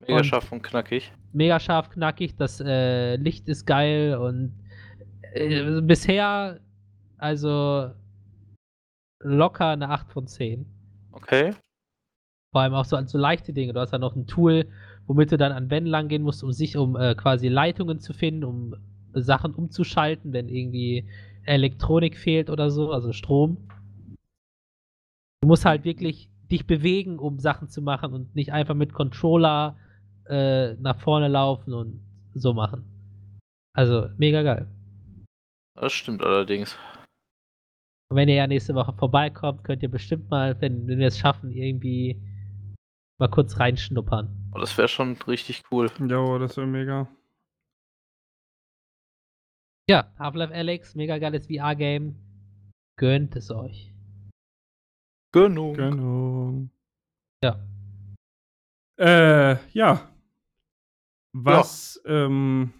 [0.02, 1.12] Mega und- scharf und knackig.
[1.34, 4.54] mega scharf, knackig, das äh, Licht ist geil und
[5.34, 6.60] äh, bisher
[7.18, 7.92] also
[9.24, 10.66] locker eine 8 von 10.
[11.12, 11.54] Okay.
[12.54, 13.74] Vor allem auch so, so leichte Dinge.
[13.74, 14.70] Du hast ja noch ein Tool,
[15.08, 18.14] womit du dann an Wänden lang gehen musst, um sich, um äh, quasi Leitungen zu
[18.14, 18.76] finden, um
[19.14, 21.08] Sachen umzuschalten, wenn irgendwie
[21.44, 23.58] Elektronik fehlt oder so, also Strom.
[25.42, 29.78] Du musst halt wirklich dich bewegen, um Sachen zu machen und nicht einfach mit Controller
[30.28, 32.02] äh, nach vorne laufen und
[32.34, 32.84] so machen.
[33.74, 34.68] Also, mega geil.
[35.76, 36.78] Das stimmt allerdings.
[38.10, 41.18] Und wenn ihr ja nächste Woche vorbeikommt, könnt ihr bestimmt mal, wenn, wenn wir es
[41.18, 42.22] schaffen, irgendwie
[43.18, 44.52] mal kurz reinschnuppern.
[44.54, 45.90] Oh, das wäre schon richtig cool.
[46.00, 47.08] Jo, das wäre mega.
[49.90, 52.16] Ja, Half-Life Alex, mega geiles VR-Game.
[52.98, 53.94] Gönnt es euch.
[55.32, 55.76] Genug.
[55.76, 56.68] Genau.
[57.44, 57.60] Ja.
[58.98, 60.10] Äh, ja.
[61.34, 62.74] Was ähm,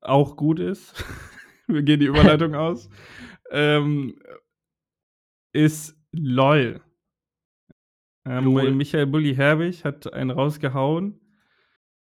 [0.00, 1.04] auch gut ist,
[1.68, 2.90] wir gehen die Überleitung aus,
[3.50, 4.20] ähm,
[5.52, 6.82] ist LOL.
[8.26, 8.76] Ähm.
[8.76, 11.20] Michael Bulli Herbig hat einen rausgehauen.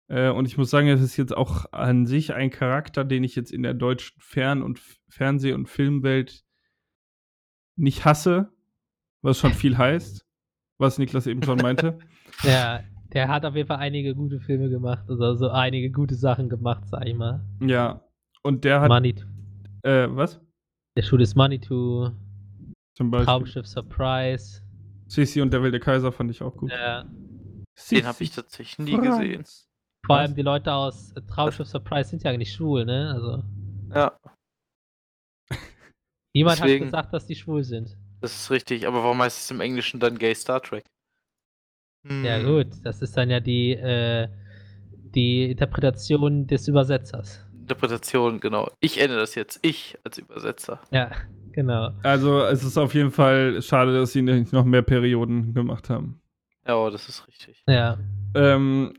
[0.09, 3.35] Äh, und ich muss sagen, es ist jetzt auch an sich ein Charakter, den ich
[3.35, 6.43] jetzt in der deutschen Fern- und Fernseh- und Filmwelt
[7.75, 8.51] nicht hasse,
[9.21, 10.25] was schon viel heißt,
[10.77, 11.97] was Niklas eben schon meinte.
[12.43, 12.81] Ja,
[13.13, 16.83] der hat auf jeden Fall einige gute Filme gemacht, also so einige gute Sachen gemacht,
[16.87, 17.45] sag ich mal.
[17.61, 18.03] Ja,
[18.41, 19.13] und der hat, Money.
[19.83, 20.41] äh, was?
[20.97, 22.09] Der Shoot is Money to,
[22.95, 23.25] Zum Beispiel.
[23.27, 24.62] Traumschiff Surprise.
[25.13, 26.71] Sissi und der wilde Kaiser fand ich auch gut.
[26.71, 27.05] Ja.
[27.91, 29.43] Den habe ich tatsächlich nie gesehen.
[30.05, 30.19] Vor Was?
[30.21, 33.11] allem die Leute aus äh, Traumschiff Surprise sind ja eigentlich schwul, ne?
[33.13, 33.43] Also.
[33.95, 34.19] Ja,
[36.35, 37.95] Niemand Deswegen- hat gesagt, dass die schwul sind.
[38.21, 38.87] das ist richtig.
[38.87, 40.83] Aber warum heißt es im Englischen dann Gay Star Trek?
[42.05, 44.27] Ja, Hm, gut, das ist dann ja die, äh,
[45.15, 47.45] die Interpretation des Übersetzers.
[47.61, 48.69] Interpretation, genau.
[48.81, 49.59] Ich ändere das jetzt.
[49.61, 50.81] Ich als Übersetzer.
[50.91, 51.11] Ja,
[51.53, 51.91] genau.
[52.03, 56.21] Also es ist auf jeden Fall schade, dass sie nicht noch mehr Perioden gemacht haben.
[56.67, 57.63] Ja, oh, das ist richtig.
[57.67, 57.97] Ja.
[58.35, 58.93] Ähm,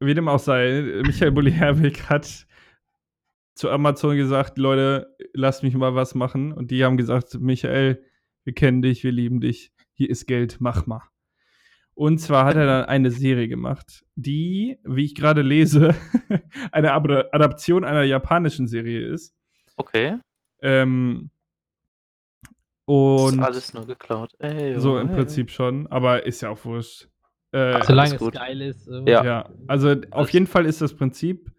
[0.00, 2.46] wie dem auch sei, Michael Bulli-Herbig hat
[3.54, 6.52] zu Amazon gesagt, Leute, lasst mich mal was machen.
[6.52, 8.02] Und die haben gesagt, Michael,
[8.44, 11.02] wir kennen dich, wir lieben dich, hier ist Geld, mach mal.
[11.94, 15.94] Und zwar hat er dann eine Serie gemacht, die, wie ich gerade lese,
[16.70, 19.34] eine Adaption einer japanischen Serie ist.
[19.76, 20.18] Okay.
[20.60, 21.30] Ähm,
[22.86, 24.32] und ist alles nur geklaut.
[24.38, 25.14] Ey, so oh, im ey.
[25.16, 27.08] Prinzip schon, aber ist ja auch wurscht.
[27.52, 28.34] Äh, Solange es gut.
[28.34, 28.88] geil ist.
[28.88, 29.24] äh, Ja.
[29.24, 31.50] Ja, also auf jeden Fall ist das Prinzip,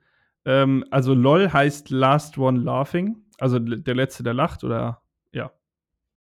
[0.46, 5.52] ähm, also LOL heißt Last One Laughing, also der Letzte, der lacht oder ja,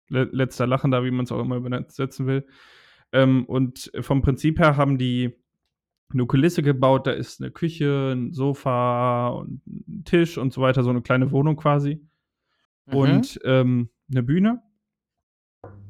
[0.08, 2.46] le letzter Lachender, wie man es auch immer übersetzen will.
[3.12, 5.36] Ähm, und vom Prinzip her haben die
[6.12, 10.82] eine Kulisse gebaut, da ist eine Küche, ein Sofa und ein Tisch und so weiter,
[10.82, 12.00] so eine kleine Wohnung quasi
[12.86, 12.94] Mhm.
[12.96, 14.62] und ähm, eine Bühne.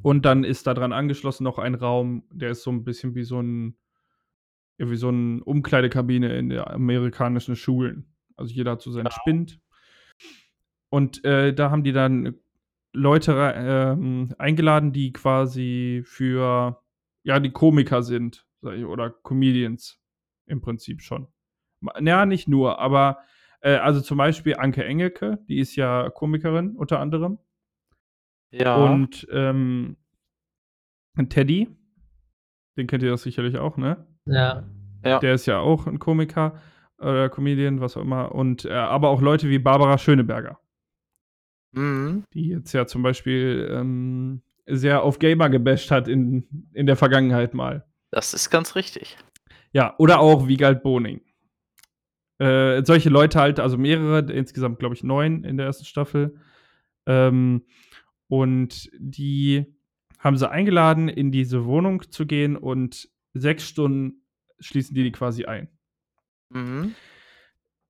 [0.03, 3.41] Und dann ist daran angeschlossen noch ein Raum, der ist so ein bisschen wie so
[3.41, 3.77] ein,
[4.79, 8.15] wie so eine Umkleidekabine in den amerikanischen Schulen.
[8.37, 9.61] Also jeder hat so seinen Spind.
[10.89, 12.35] Und äh, da haben die dann
[12.93, 16.83] Leute ähm, eingeladen, die quasi für,
[17.23, 20.01] ja, die Komiker sind, ich, oder Comedians
[20.47, 21.29] im Prinzip schon.
[21.81, 23.19] Ma- Ja, nicht nur, aber
[23.61, 27.39] äh, also zum Beispiel Anke Engelke, die ist ja Komikerin unter anderem.
[28.51, 28.77] Ja.
[28.77, 29.97] Und ähm,
[31.29, 31.69] Teddy,
[32.77, 34.07] den kennt ihr das sicherlich auch, ne?
[34.27, 34.65] Ja.
[35.05, 35.19] ja.
[35.19, 36.61] Der ist ja auch ein Komiker
[36.99, 38.35] oder Comedian, was auch immer.
[38.35, 40.59] Und äh, aber auch Leute wie Barbara Schöneberger,
[41.73, 42.25] Mhm.
[42.35, 47.55] die jetzt ja zum Beispiel ähm, sehr auf Gamer gebasht hat in, in der Vergangenheit
[47.55, 47.85] mal.
[48.11, 49.17] Das ist ganz richtig.
[49.73, 51.21] Ja, oder auch Wiegald Boning.
[52.39, 56.41] Äh, solche Leute halt, also mehrere, insgesamt glaube ich neun in der ersten Staffel.
[57.07, 57.63] Ähm,
[58.31, 59.67] und die
[60.21, 64.25] haben sie eingeladen, in diese Wohnung zu gehen und sechs Stunden
[64.61, 65.69] schließen die die quasi ein.
[66.51, 66.95] Mhm.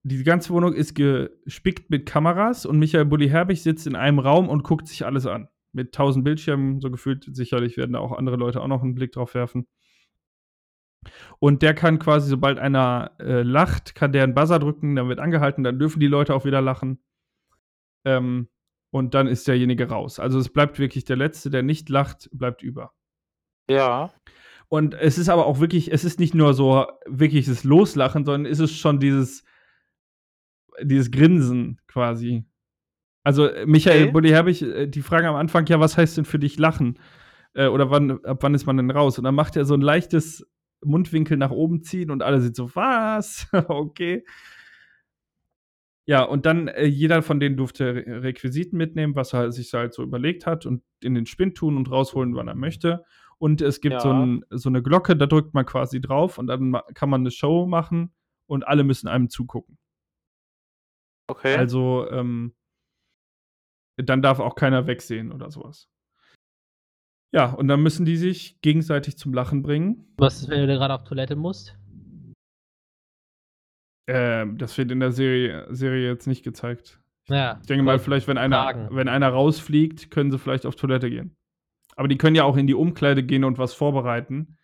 [0.03, 4.63] Die ganze Wohnung ist gespickt mit Kameras und Michael Bulli-Herbig sitzt in einem Raum und
[4.63, 5.49] guckt sich alles an.
[5.73, 7.29] Mit tausend Bildschirmen, so gefühlt.
[7.37, 9.67] Sicherlich werden da auch andere Leute auch noch einen Blick drauf werfen.
[11.39, 15.21] Und der kann quasi, sobald einer äh, lacht, kann der einen Buzzer drücken, dann wird
[15.21, 17.03] angehalten, dann dürfen die Leute auch wieder lachen.
[18.07, 18.49] Ähm,
[18.91, 20.19] und dann ist derjenige raus.
[20.19, 22.93] Also es bleibt wirklich der Letzte, der nicht lacht, bleibt über.
[23.69, 24.13] Ja.
[24.69, 28.61] Und es ist aber auch wirklich, es ist nicht nur so wirkliches Loslachen, sondern es
[28.61, 29.45] ist schon dieses,
[30.83, 32.45] dieses Grinsen quasi.
[33.25, 34.13] Also äh, Michael Okay.
[34.13, 36.99] Bulli Herbig, äh, die fragen am Anfang, ja, was heißt denn für dich lachen?
[37.55, 39.19] Äh, oder wann, ab wann ist man denn raus?
[39.19, 40.47] Und dann macht er so ein leichtes
[40.83, 43.49] Mundwinkel nach oben ziehen und alle sind so, was?
[43.69, 44.25] okay.
[46.11, 49.95] Ja, und dann äh, jeder von denen durfte Re Requisiten mitnehmen, was er sich halt
[49.95, 53.05] so überlegt hat und in den Spind tun und rausholen, wann er möchte.
[53.39, 54.01] Und es gibt Ja.
[54.01, 57.31] so, ein, so eine Glocke, da drückt man quasi drauf und dann kann man eine
[57.31, 58.13] Show machen
[58.47, 59.79] und alle müssen einem zugucken.
[61.29, 61.55] Okay.
[61.55, 62.57] Also, ähm,
[63.97, 65.89] dann darf auch keiner wegsehen oder sowas.
[67.33, 70.13] Ja, und dann müssen die sich gegenseitig zum Lachen bringen.
[70.19, 71.77] Was ist, wenn du gerade auf Toilette musst?
[74.13, 76.99] Ähm, das wird in der Serie, Serie jetzt nicht gezeigt.
[77.29, 77.59] Ja.
[77.61, 78.89] Ich denke mal, vielleicht, wenn einer, fragen.
[78.91, 81.37] wenn einer rausfliegt, können sie vielleicht auf Toilette gehen.
[81.95, 84.57] Aber die können ja auch in die Umkleide gehen und was vorbereiten.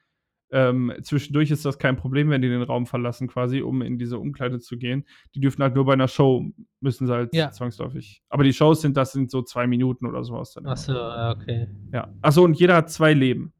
[0.51, 4.19] Ähm, zwischendurch ist das kein Problem, wenn die den Raum verlassen, quasi, um in diese
[4.19, 5.05] Umkleide zu gehen.
[5.35, 6.45] Die dürfen halt nur bei einer Show,
[6.81, 7.51] müssen sie halt Ja.
[7.51, 8.23] zwangsläufig.
[8.29, 10.67] Aber die Shows sind, das sind so zwei Minuten oder sowas dann.
[10.67, 11.69] Achso, ja, okay.
[11.93, 12.09] Ja.
[12.23, 13.53] Achso, und jeder hat zwei Leben.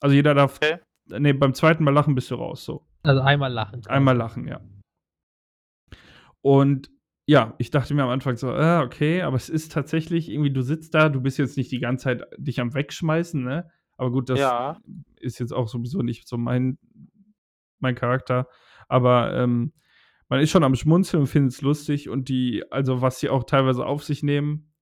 [0.00, 0.56] Also jeder darf.
[0.62, 0.78] Okay.
[1.18, 2.64] Nee, beim zweiten Mal lachen bist du raus.
[2.64, 2.86] So.
[3.02, 3.80] Also einmal lachen.
[3.86, 4.60] Einmal lachen, ja.
[6.46, 6.92] Und
[7.26, 10.62] ja, ich dachte mir am Anfang so, ah, okay, aber es ist tatsächlich irgendwie, du
[10.62, 13.68] sitzt da, du bist jetzt nicht die ganze Zeit dich am Wegschmeißen, ne?
[13.96, 14.80] Aber gut, das Ja.
[15.16, 16.78] ist jetzt auch sowieso nicht so mein,
[17.80, 18.46] mein Charakter.
[18.86, 19.72] Aber ähm,
[20.28, 23.42] man ist schon am Schmunzeln und findet es lustig und die, also was sie auch
[23.42, 24.72] teilweise auf sich nehmen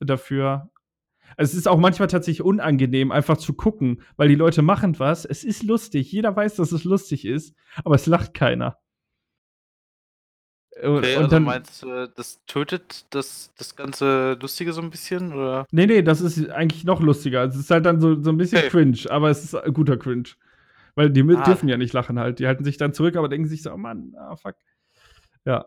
[0.00, 0.70] dafür.
[1.36, 5.26] Also es ist auch manchmal tatsächlich unangenehm, einfach zu gucken, weil die Leute machen was.
[5.26, 8.78] Es ist lustig, jeder weiß, dass es lustig ist, aber es lacht keiner.
[10.82, 14.90] Und, Okay, und also dann, meinst du, das tötet das, das ganze Lustige so ein
[14.90, 15.32] bisschen?
[15.32, 15.66] Oder?
[15.72, 17.40] nee, nee, das ist eigentlich noch lustiger.
[17.40, 18.68] Also, es ist halt dann so, so ein bisschen Okay.
[18.70, 20.28] cringe, aber es ist ein guter Cringe.
[20.94, 21.42] Weil die Ah.
[21.44, 22.38] dürfen ja nicht lachen halt.
[22.38, 24.56] Die halten sich dann zurück, aber denken sich so, oh Mann, ah, fuck.
[25.44, 25.66] Ja.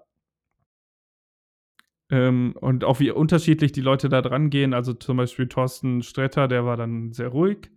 [2.09, 4.73] Ähm, und auch wie unterschiedlich die Leute da dran gehen.
[4.73, 7.71] Also zum Beispiel Thorsten Stretter, der war dann sehr ruhig.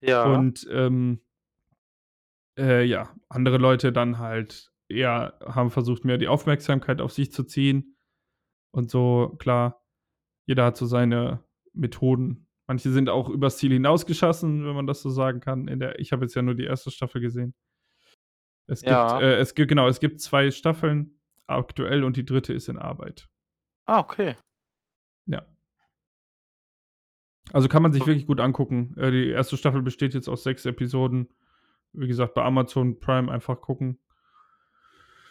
[0.00, 0.24] Ja.
[0.24, 1.20] Und ähm,
[2.56, 7.44] äh, ja, andere Leute dann halt eher haben versucht, mehr die Aufmerksamkeit auf sich zu
[7.44, 7.96] ziehen.
[8.72, 9.82] Und so, klar,
[10.46, 12.46] jeder hat so seine Methoden.
[12.66, 15.66] Manche sind auch übers Ziel hinausgeschossen, wenn man das so sagen kann.
[15.68, 17.54] In der, ich habe jetzt ja nur die erste Staffel gesehen.
[18.66, 19.20] Es gibt, Ja.
[19.20, 23.28] äh, es gibt, genau, es gibt zwei Staffeln aktuell und die dritte ist in Arbeit.
[23.86, 24.36] ah, okay.
[25.26, 25.44] Ja.
[27.52, 28.94] Also kann man sich wirklich gut angucken.
[28.96, 31.28] Äh, die erste Staffel besteht jetzt aus sechs Episoden.
[31.92, 33.98] Wie gesagt, bei Amazon Prime einfach gucken.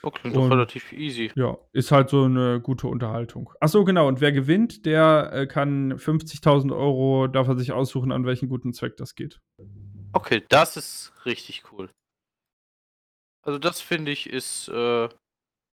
[0.02, 1.32] Oh, klingt Und- doch relativ easy.
[1.36, 3.52] Ja, ist halt so eine gute Unterhaltung.
[3.60, 4.08] Ach so, genau.
[4.08, 8.74] Und wer gewinnt, der äh, kann 50.000 Euro, darf er sich aussuchen, an welchen guten
[8.74, 9.40] Zweck das geht.
[10.14, 11.90] Okay, das ist richtig cool.
[13.44, 15.10] Also das finde ich ist äh,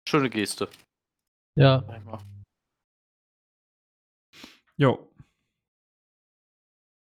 [0.08, 0.68] schöne Geste.
[1.56, 1.84] Ja.
[4.76, 5.10] Jo.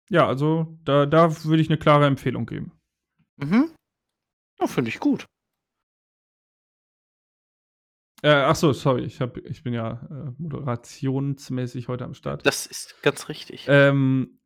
[0.10, 2.71] Ja, also da, da würde ich eine klare Empfehlung geben.
[3.38, 3.73] Mhm.
[4.60, 5.25] Ja, finde ich gut.
[8.21, 12.45] Äh, ach so, sorry, ich, hab, ich bin ja äh, moderationsmäßig heute am Start.
[12.45, 13.65] Das ist ganz richtig.
[13.67, 14.39] Ähm,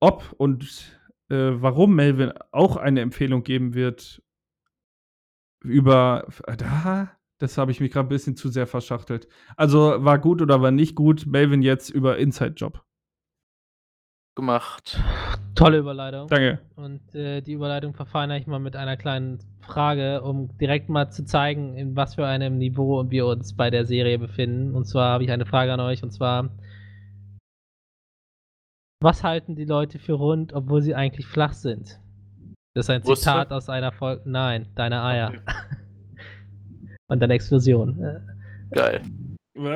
[0.00, 4.22] ob und äh, warum Melvin auch eine Empfehlung geben wird
[5.62, 9.28] über äh, da, das habe ich mich gerade ein bisschen zu sehr verschachtelt.
[9.56, 12.84] Also war gut oder war nicht gut, Melvin jetzt über Inside Job.
[14.38, 14.96] Gemacht.
[15.56, 16.28] Tolle Überleitung.
[16.28, 16.60] Danke.
[16.76, 21.24] Und äh, die Überleitung verfeinere ich mal mit einer kleinen Frage, um direkt mal zu
[21.24, 24.76] zeigen, in was für einem Niveau wir uns bei der Serie befinden.
[24.76, 26.50] Und zwar habe ich eine Frage an euch, und zwar:
[29.02, 31.98] Was halten die Leute für rund, obwohl sie eigentlich flach sind?
[32.74, 33.24] Das ist ein Brüste?
[33.24, 34.22] Zitat aus einer Folge.
[34.24, 35.30] Nein, deine Eier.
[35.30, 35.40] Okay.
[37.08, 38.22] Und deine Explosion.
[38.70, 39.02] Geil.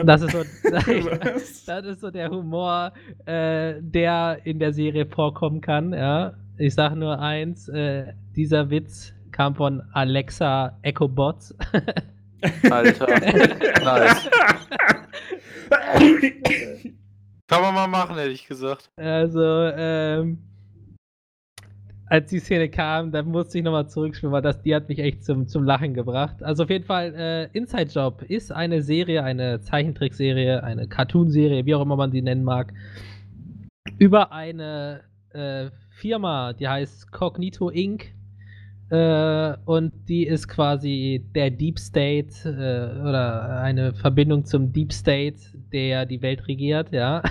[0.04, 0.44] Das ist so.
[1.66, 2.92] Das ist so der Humor,
[3.26, 6.34] äh, der in der Serie vorkommen kann, ja.
[6.58, 11.54] Ich sage nur eins, äh, dieser Witz kam von Alexa EchoBots.
[12.70, 13.06] Alter.
[13.84, 14.30] nice.
[17.48, 18.90] Kann man mal machen, hätte ich gesagt.
[18.96, 19.42] Also,
[19.76, 20.38] ähm,
[22.12, 25.24] als die Szene kam, da musste ich nochmal zurückspielen, weil das, die hat mich echt
[25.24, 26.42] zum, zum Lachen gebracht.
[26.42, 31.74] Also auf jeden Fall, äh, Inside Job ist eine Serie, eine Zeichentrickserie, eine Cartoonserie, wie
[31.74, 32.74] auch immer man sie nennen mag,
[33.98, 38.12] über eine äh, Firma, die heißt Cognito Inc.
[38.90, 45.38] Äh, und die ist quasi der Deep State äh, oder eine Verbindung zum Deep State,
[45.72, 47.22] der die Welt regiert, ja.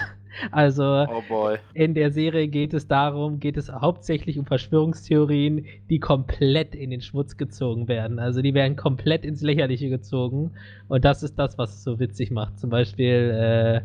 [0.51, 6.75] Also Oh in der Serie geht es darum, geht es hauptsächlich um Verschwörungstheorien, die komplett
[6.75, 8.19] in den Schmutz gezogen werden.
[8.19, 10.51] Also die werden komplett ins Lächerliche gezogen.
[10.87, 12.59] Und das ist das, was es so witzig macht.
[12.59, 13.81] Zum Beispiel, äh,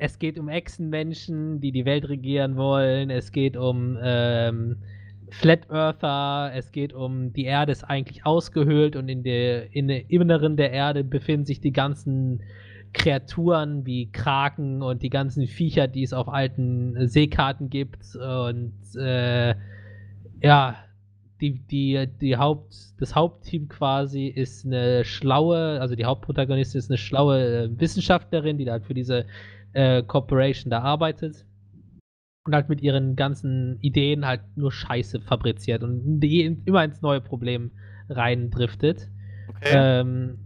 [0.00, 3.10] es geht um Echsenmenschen, die die Welt regieren wollen.
[3.10, 4.76] Es geht um ähm,
[5.30, 6.52] Flat Earther.
[6.54, 10.70] Es geht um, die Erde ist eigentlich ausgehöhlt und in der, in der Inneren der
[10.70, 12.42] Erde befinden sich die ganzen
[12.96, 18.16] Kreaturen wie Kraken und die ganzen Viecher, die es auf alten äh, Seekarten gibt.
[18.16, 19.54] Und äh,
[20.40, 20.76] ja,
[21.40, 26.96] die, die, die Haupt, das Hauptteam quasi ist eine schlaue, also die Hauptprotagonistin ist eine
[26.96, 29.26] schlaue äh, Wissenschaftlerin, die da halt für diese
[29.74, 31.44] äh, Corporation da arbeitet.
[32.46, 37.20] Und halt mit ihren ganzen Ideen halt nur Scheiße fabriziert und die immer ins neue
[37.20, 37.72] Problem
[38.08, 39.10] reindriftet.
[39.48, 39.72] Okay.
[39.74, 40.38] Ähm,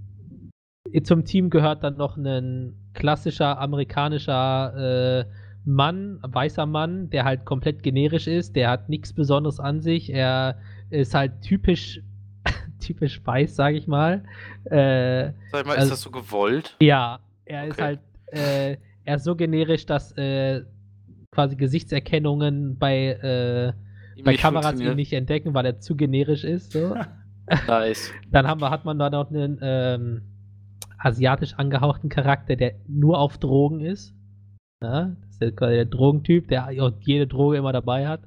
[1.05, 5.25] zum Team gehört dann noch ein klassischer amerikanischer äh,
[5.65, 8.57] Mann, weißer Mann, der halt komplett generisch ist.
[8.57, 10.11] Der hat nichts Besonderes an sich.
[10.13, 10.57] Er
[10.89, 12.01] ist halt typisch,
[12.81, 14.25] typisch weiß, sage ich mal.
[14.65, 16.77] Äh, Sag mal, also- ist das so gewollt?
[16.81, 17.83] ja, er ist Okay.
[17.83, 18.01] halt,
[18.33, 20.63] äh, er ist so generisch, dass äh,
[21.31, 23.09] quasi Gesichtserkennungen bei,
[24.17, 26.73] äh, bei Kameras ihn nicht entdecken, weil er zu generisch ist.
[26.73, 26.97] So.
[27.67, 28.13] Nice.
[28.31, 30.23] Dann haben wir, hat man da noch einen ähm,
[31.01, 34.15] asiatisch angehauchten Charakter, der nur auf Drogen ist.
[34.83, 36.69] Ja, das ist der, quasi der Drogentyp, der
[37.01, 38.21] jede Droge immer dabei hat.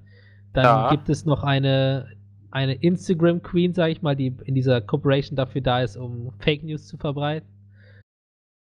[0.53, 0.89] Dann Ja.
[0.91, 2.07] gibt es noch eine,
[2.51, 6.63] eine Instagram Queen, sage ich mal, die in dieser Corporation dafür da ist, um Fake
[6.63, 7.47] News zu verbreiten.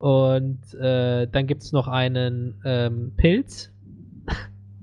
[0.00, 3.72] Und äh, dann gibt es noch einen ähm, Pilz,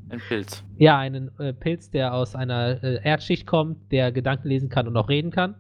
[0.09, 0.63] Ein Pilz.
[0.77, 4.97] ja, einen äh, Pilz, der aus einer äh, Erdschicht kommt, der Gedanken lesen kann und
[4.97, 5.55] auch reden kann.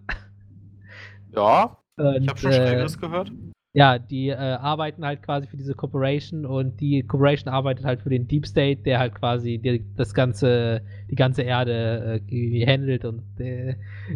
[1.33, 3.31] Ja, Und, ich habe schon äh, Schrägeres gehört.
[3.75, 8.09] Ja, die äh, arbeiten halt quasi für diese Corporation und die Corporation arbeitet halt für
[8.09, 13.23] den Deep State, der halt quasi die, das ganze, die ganze Erde äh, handelt und
[13.37, 13.71] äh,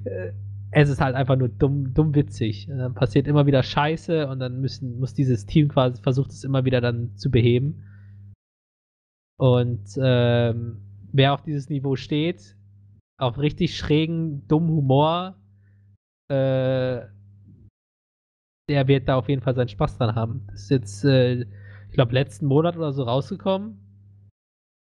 [0.06, 0.32] äh,
[0.72, 2.70] es ist halt einfach nur dumm, dumm witzig.
[2.72, 6.46] Und dann passiert immer wieder Scheiße und dann müssen, muss dieses Team quasi versucht es
[6.46, 7.84] immer wieder dann zu beheben.
[9.38, 10.78] Und ähm,
[11.12, 12.56] wer auf dieses Niveau steht,
[13.18, 15.36] auf richtig schrägen, dummen Humor,
[16.30, 17.02] äh,
[18.70, 20.46] der wird da auf jeden Fall seinen Spaß dran haben.
[20.48, 23.80] Das ist jetzt, äh, ich glaube, letzten Monat oder so rausgekommen.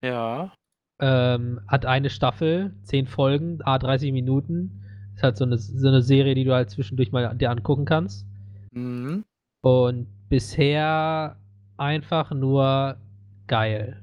[0.04, 0.52] Ja.
[1.00, 4.82] Ähm, hat eine Staffel, zehn Folgen, a 30 Minuten.
[5.14, 8.26] Ist halt so eine, so eine Serie, die du halt zwischendurch mal dir angucken kannst.
[8.72, 9.24] Mhm.
[9.62, 11.36] Und bisher
[11.76, 12.98] einfach nur
[13.46, 14.02] geil.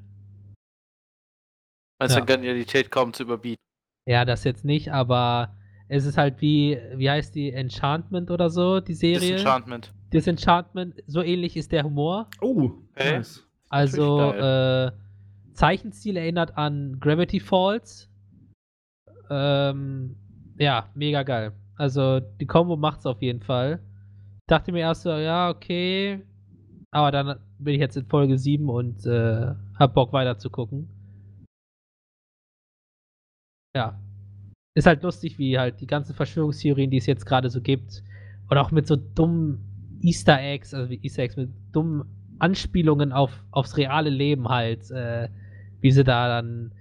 [2.00, 2.24] Meinst Ja.
[2.24, 3.62] Genialität kaum zu überbieten?
[4.08, 5.54] Ja, das jetzt nicht, aber
[5.92, 9.18] es ist halt wie, wie heißt die, Enchantment oder so, die Serie?
[9.32, 9.92] Disenchantment.
[10.12, 12.28] Disenchantment, so ähnlich ist der Humor.
[12.40, 13.16] Oh, Okay.
[13.16, 13.44] nice.
[13.70, 14.92] Also äh,
[15.52, 18.08] Zeichenstil erinnert an Gravity Falls.
[19.30, 20.14] Ähm,
[20.58, 21.52] ja, mega geil.
[21.76, 23.80] Also die Combo macht's auf jeden Fall.
[24.46, 26.22] Dachte mir erst so, ja, okay.
[26.92, 30.88] Aber dann bin ich jetzt in Folge 7 und äh, hab Bock weiter zu gucken.
[33.76, 33.98] Ja.
[34.80, 38.02] Ist halt lustig, wie halt die ganzen Verschwörungstheorien, die es jetzt gerade so gibt,
[38.48, 39.58] und auch mit so dummen
[40.00, 42.04] Easter Eggs, also wie Easter Eggs, mit dummen
[42.38, 45.28] Anspielungen auf, aufs reale Leben halt, äh,
[45.82, 46.72] wie sie da dann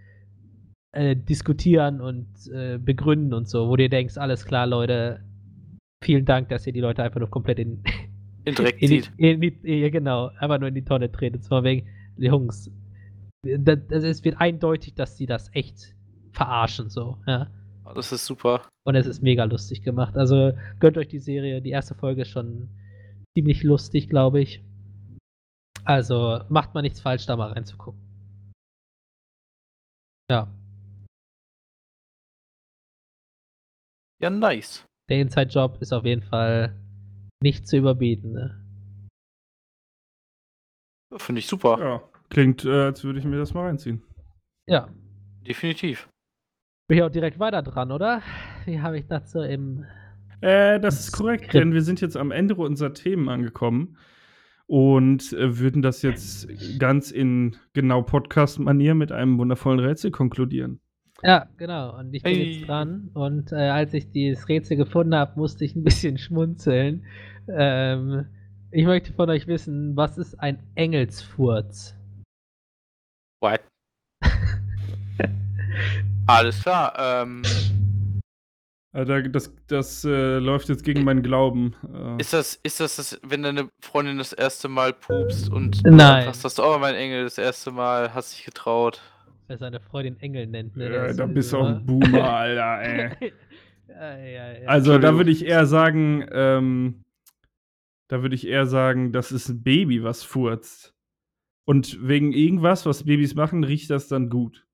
[0.93, 5.20] äh, diskutieren und äh, begründen und so, wo du dir denkst, alles klar, Leute,
[6.02, 7.84] vielen Dank, dass ihr die Leute einfach nur komplett in,
[8.45, 9.12] In Dreck in, die, zieht.
[9.18, 11.41] in die, genau, einfach nur in die Tonne treten.
[11.41, 11.86] Zwar wegen,
[12.16, 12.72] Jungs,
[13.43, 15.93] das, das, es wird eindeutig, dass sie das echt
[16.32, 17.50] verarschen, so, ja.
[17.96, 18.68] Das ist super.
[18.86, 20.16] Und es ist mega lustig gemacht.
[20.18, 21.62] Also gönnt euch die Serie.
[21.62, 22.70] Die erste Folge ist schon
[23.38, 24.64] ziemlich lustig, glaube ich.
[25.86, 28.00] Also macht man nichts falsch, da mal reinzugucken.
[30.30, 30.48] Ja,
[34.22, 34.86] Ja, nice.
[35.10, 36.76] der Inside-Job ist auf jeden Fall
[37.42, 38.34] nicht zu überbieten.
[38.34, 38.66] Ne?
[41.18, 41.80] Finde ich super.
[41.80, 44.04] Ja, klingt, äh, als würde ich mir das mal reinziehen.
[44.68, 44.94] Ja,
[45.42, 46.10] Definitiv.
[46.90, 48.22] Bin ich auch direkt weiter dran, oder?
[48.66, 49.86] Wie habe ich das so im.
[50.42, 51.54] Äh, das ist korrekt, Skript.
[51.54, 53.98] denn wir sind jetzt am Ende unserer Themen angekommen
[54.66, 56.48] und äh, würden das jetzt
[56.80, 60.80] ganz in genau Podcast-Manier mit einem wundervollen Rätsel konkludieren.
[61.22, 61.96] Ja, genau.
[62.00, 62.52] Und ich bin Hey.
[62.54, 63.12] jetzt dran.
[63.14, 67.06] Und äh, als ich dieses Rätsel gefunden habe, musste ich ein bisschen schmunzeln.
[67.48, 68.26] Ähm,
[68.72, 71.96] ich möchte von euch wissen, was ist ein Engelsfurz?
[73.42, 73.69] What?
[76.30, 76.94] Alles klar.
[76.98, 77.42] Ähm,
[78.92, 81.76] Äh, da- das das äh, läuft jetzt gegen meinen Glauben.
[81.94, 86.26] Äh, ist das, ist das, das, wenn deine Freundin das erste Mal pupst und Nein.
[86.28, 89.00] hast das, oh mein Engel, das erste Mal, hast dich getraut.
[89.48, 90.86] Wer seine Freundin Engel nennt, ne?
[91.08, 92.82] ist da bist du auch ein Boomer, Alter,
[93.22, 93.34] ey.
[93.88, 94.68] ja, ja, ja.
[94.68, 97.04] Also da würde ich eher sagen, ähm,
[98.08, 100.96] da würde ich eher sagen, das ist ein Baby, was furzt.
[101.66, 104.66] Und wegen irgendwas, was Babys machen, riecht das dann gut.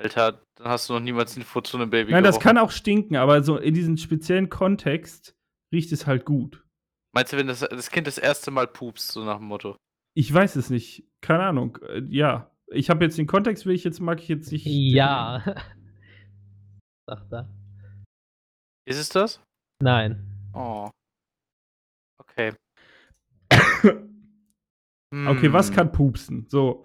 [0.00, 2.56] Alter, dann hast du noch niemals den Furz von einem Baby Nein, das gerochen.
[2.56, 5.34] kann auch stinken, aber so in diesem speziellen Kontext
[5.74, 6.64] riecht es halt gut.
[7.14, 9.76] Meinst du, wenn das, das Kind das erste Mal pupst, so nach dem Motto?
[10.14, 11.04] Ich weiß es nicht.
[11.20, 11.78] Keine Ahnung.
[11.88, 12.50] Äh, ja.
[12.70, 14.66] Ich habe jetzt den Kontext, will ich jetzt, mag ich jetzt nicht.
[14.66, 15.42] ja.
[17.08, 17.48] Sagt er.
[18.86, 19.40] Ist es das?
[19.82, 20.24] Nein.
[20.54, 20.90] Oh.
[22.20, 22.52] Okay.
[25.10, 25.74] Okay, was Hm.
[25.74, 26.46] kann pupsen?
[26.50, 26.84] So.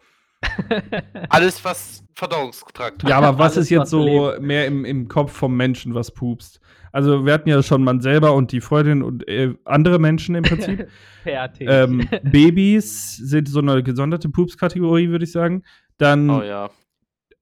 [1.29, 3.09] Alles, was Verdauungstrakt hat.
[3.09, 6.11] Ja, aber was Alles, ist jetzt was so mehr im, im Kopf vom Menschen, was
[6.11, 6.59] pupst?
[6.91, 10.43] Also, wir hatten ja schon man selber und die Freundin und äh, andere Menschen im
[10.43, 10.87] Prinzip.
[11.23, 11.67] Fertig.
[11.69, 15.63] ähm, Babys sind so eine gesonderte Pupskategorie, würde ich sagen.
[15.97, 16.69] Dann Oh ja.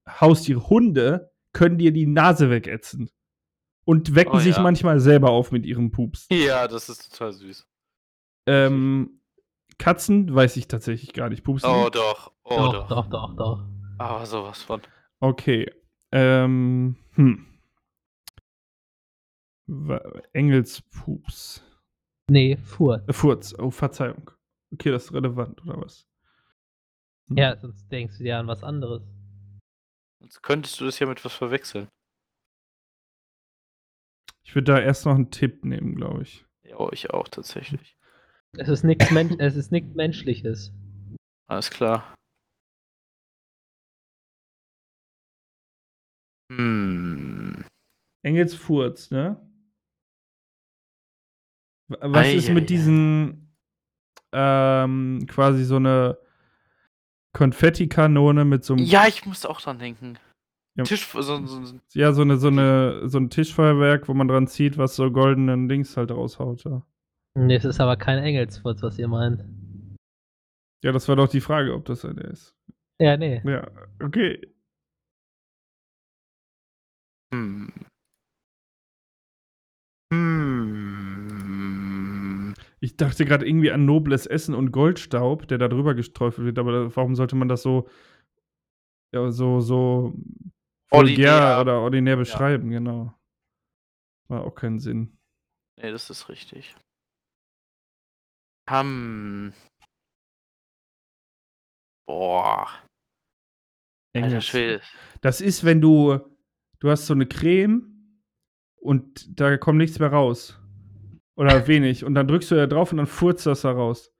[0.08, 3.10] Haustiere, Hunde können dir die Nase wegätzen.
[3.84, 4.62] Und wecken Oh sich ja.
[4.62, 6.28] manchmal selber auf mit ihrem Pups.
[6.30, 7.66] Ja, das ist total süß.
[8.46, 9.20] Ähm,
[9.78, 11.42] Katzen weiß ich tatsächlich gar nicht.
[11.42, 11.68] Pupsen.
[11.68, 12.31] Oh doch.
[12.58, 13.08] Oh doch, doch.
[13.08, 13.64] doch, doch, doch.
[13.98, 14.82] Aber sowas von.
[15.20, 15.70] Okay.
[16.10, 17.46] Ähm, hm.
[20.32, 21.64] Engelspups.
[22.28, 23.08] Nee, Furz.
[23.08, 23.54] Äh, Furz.
[23.58, 24.30] Oh, Verzeihung.
[24.72, 26.06] Okay, das ist relevant, oder was?
[27.28, 27.36] Hm.
[27.36, 29.02] Ja, sonst denkst du dir an was anderes.
[30.20, 31.88] Sonst könntest du das ja mit was verwechseln.
[34.44, 36.44] Ich würde da erst noch einen Tipp nehmen, glaube ich.
[36.62, 37.96] Ja, ich auch tatsächlich.
[38.56, 40.72] Es ist nichts Men es ist nichts Menschliches.
[41.48, 42.14] Alles klar.
[46.56, 47.64] Hm.
[48.22, 49.40] Engelsfurz, ne?
[51.88, 52.54] Was ist Eieiei.
[52.54, 53.54] mit diesen
[54.32, 56.18] ähm, quasi so eine
[57.34, 60.18] Konfettikanone mit so einem Ja, ich musste auch dran denken.
[60.74, 60.84] Ja.
[60.84, 64.46] Tisch, so, so, so, ja so eine so eine so ein Tischfeuerwerk, wo man dran
[64.46, 66.64] zieht, was so goldenen Dings halt raushaut.
[66.64, 66.82] Ja.
[67.34, 69.44] Nee, es ist aber kein Engelsfurz, was ihr meint.
[70.82, 72.56] ja, das war doch die Frage, ob das eine ist.
[72.98, 73.42] Ja, nee.
[73.44, 73.68] Ja,
[74.02, 74.40] okay.
[77.32, 77.72] Hm.
[80.12, 80.92] Hm.
[82.80, 86.94] Ich dachte gerade irgendwie an nobles Essen und Goldstaub, der da drüber gestreufelt wird, aber
[86.94, 87.88] warum sollte man das so
[89.14, 90.14] ja, so so
[90.90, 91.60] vulgär Ordinär.
[91.60, 93.14] oder ordinär beschreiben, genau.
[94.28, 95.18] War auch keinen Sinn.
[95.80, 96.74] Nee, das ist richtig.
[98.68, 99.52] Hm.
[102.06, 102.68] Boah.
[104.40, 104.82] Schwede.
[105.20, 106.31] Das ist, wenn du
[106.82, 107.84] du hast so eine Creme
[108.76, 110.58] und da kommt nichts mehr raus.
[111.36, 112.04] Oder wenig.
[112.04, 114.10] Und dann drückst du da drauf und dann furzt das da raus.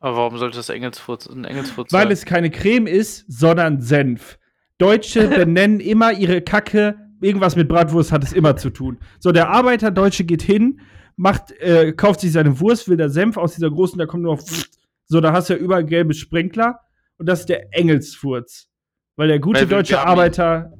[0.00, 2.12] Aber warum sollte das Engelsfurz ein Engelsfurz Weil sein?
[2.12, 4.38] es keine Creme ist, sondern Senf.
[4.78, 6.96] Deutsche benennen immer ihre Kacke.
[7.20, 8.98] Irgendwas mit Bratwurst hat es immer zu tun.
[9.18, 10.80] So, der Arbeiter Deutsche geht hin,
[11.16, 14.36] macht, äh, kauft sich seine Wurst, will der Senf aus dieser großen, da kommt nur
[14.36, 14.42] noch.
[15.10, 16.80] So, da hast du ja überall gelbe Sprenkler.
[17.16, 18.68] Und das ist der Engelsfurz.
[19.16, 20.70] Weil der gute Melvin, deutsche Arbeiter.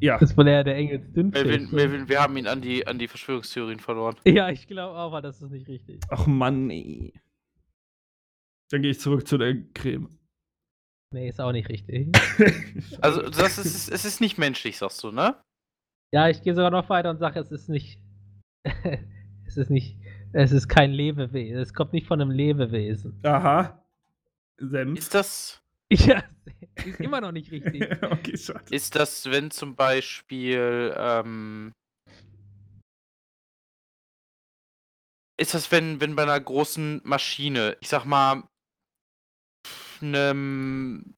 [0.00, 0.18] Ja.
[0.18, 1.44] Das ist wohl eher der Engelsdünnschicht.
[1.44, 4.16] Melvin, Melvin, wir haben ihn an die, an die Verschwörungstheorien verloren.
[4.24, 6.00] Ja, ich glaube auch, aber das ist nicht richtig.
[6.08, 7.12] Ach Mann, nee.
[8.70, 10.08] Dann gehe ich zurück zu der Creme.
[11.12, 12.08] Nee, ist auch nicht richtig.
[13.00, 15.36] Also, das ist, es ist nicht menschlich, sagst du, ne?
[16.12, 18.00] Ja, ich gehe sogar noch weiter und sage, es ist nicht.
[19.46, 19.98] es ist nicht.
[20.32, 21.58] Es ist kein Lebewesen.
[21.58, 23.18] Es kommt nicht von einem Lebewesen.
[23.24, 23.84] Aha.
[24.58, 24.98] Senf.
[24.98, 25.59] Ist das,
[26.06, 26.22] Ja,
[26.84, 27.82] ist immer noch nicht richtig.
[28.02, 28.64] okay, schade.
[28.70, 31.72] ist das, wenn zum Beispiel, ähm,
[35.36, 38.44] ist das, wenn, wenn bei einer großen Maschine, ich sag mal,
[40.00, 41.16] einem,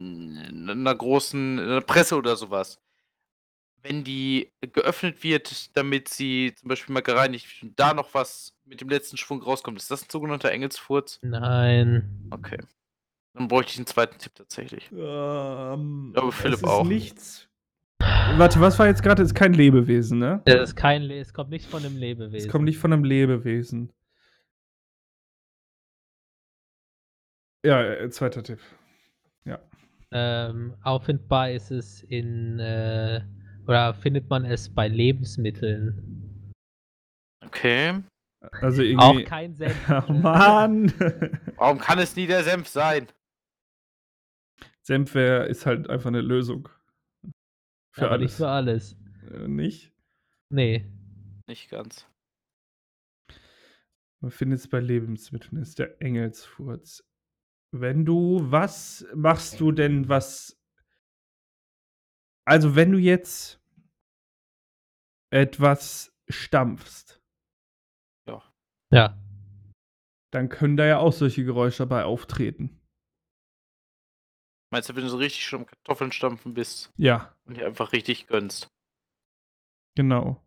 [0.00, 2.80] einer großen einer Presse oder sowas,
[3.82, 8.54] wenn die geöffnet wird, damit sie zum Beispiel mal gereinigt wird und da noch was
[8.64, 11.18] mit dem letzten Schwung rauskommt, ist das ein sogenannter Engelsfurz?
[11.22, 12.28] Nein.
[12.30, 12.58] Okay.
[13.34, 14.90] Dann bräuchte ich einen zweiten Tipp tatsächlich.
[14.92, 16.84] Ähm, glaube, Philipp es ist auch.
[16.84, 17.48] nichts.
[18.36, 19.22] Warte, was war jetzt gerade?
[19.22, 20.42] Es ist kein Lebewesen, ne?
[20.44, 22.46] Es ist kein Le es kommt nicht von einem Lebewesen.
[22.46, 23.92] Es kommt nicht von einem Lebewesen.
[27.64, 28.60] Ja, äh, zweiter Tipp.
[30.12, 33.20] Ähm, auffindbar ist es in äh,
[33.66, 36.52] oder findet man es bei Lebensmitteln.
[37.46, 38.02] Okay.
[38.60, 39.24] Also Auch irgendwie.
[39.24, 39.76] kein Senf.
[40.08, 40.92] Oh Mann!
[41.56, 43.06] Warum kann es nie der Senf sein?
[44.90, 46.68] Senf wär, ist halt einfach eine Lösung.
[47.94, 48.22] Für aber alles.
[48.32, 48.96] nicht für alles.
[49.30, 49.92] Äh, nicht?
[50.48, 50.84] Nee.
[51.46, 52.08] Nicht ganz.
[54.20, 57.08] Man findet es bei Lebensmitteln, ist der Engelsfurz.
[57.72, 60.60] Wenn du, was machst du denn, was.
[62.44, 63.60] Also, wenn du jetzt
[65.32, 67.22] etwas stampfst,
[68.92, 69.16] Ja.
[70.32, 72.79] dann können da ja auch solche Geräusche dabei auftreten.
[74.72, 77.92] Meinst du, wenn du so richtig schon am Kartoffeln stampfen bist Ja, und dir einfach
[77.92, 78.68] richtig gönnst?
[79.96, 80.42] genau.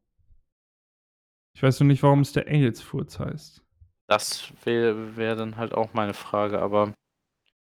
[1.56, 3.62] Ich weiß nur nicht, warum es der Engelsfurz heißt.
[4.08, 6.94] Das wäre wär dann halt auch meine Frage, aber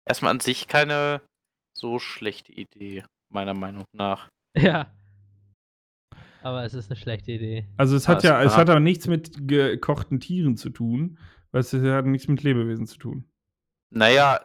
[0.09, 1.21] erstmal an sich keine
[1.77, 4.29] so schlechte Idee, meiner Meinung nach.
[4.57, 4.91] Ja.
[6.43, 7.67] Aber es ist eine schlechte Idee.
[7.77, 11.19] Also, es hat Alles ja, es hat aber nichts mit gekochten Tieren zu tun,
[11.51, 13.29] weil es hat nichts mit Lebewesen zu tun.
[13.91, 14.41] Naja,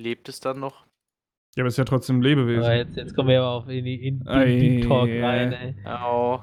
[0.00, 0.86] lebt es dann noch?
[1.56, 2.64] Ja, aber es ist ja trotzdem ein Lebewesen.
[2.64, 5.74] Aber jetzt, jetzt kommen wir aber auf in die in, Ei, in, Talk rein, ey.
[5.84, 6.42] Au.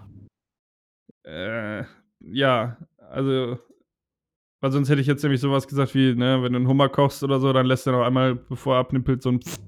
[1.24, 1.84] Äh,
[2.20, 2.78] ja,
[3.10, 3.58] also,
[4.62, 7.24] weil sonst hätte ich jetzt nämlich sowas gesagt wie, ne, wenn du einen Hummer kochst
[7.24, 9.60] oder so, dann lässt er noch einmal, bevor er abnippelt, so ein Pfff.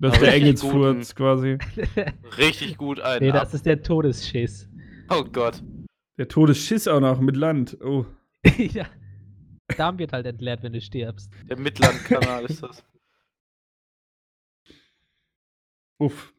[0.00, 1.58] Das ist der Engelsfurz quasi.
[2.38, 3.20] Richtig gut ein.
[3.20, 4.68] nee, das ist der Todesschiss.
[5.10, 5.62] Oh Gott.
[6.18, 7.76] Der Todesschiss auch noch mit Land.
[7.82, 8.06] Oh.
[8.56, 8.86] ja.
[9.76, 11.30] Darm wird halt entleert, wenn du stirbst.
[11.48, 12.84] Der Mittellandkanal ist das.
[15.98, 16.32] Uff.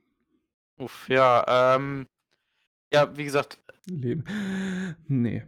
[0.77, 2.07] Uff, ja, ähm.
[2.91, 4.23] Ja, wie gesagt, Leben.
[5.07, 5.43] Nee.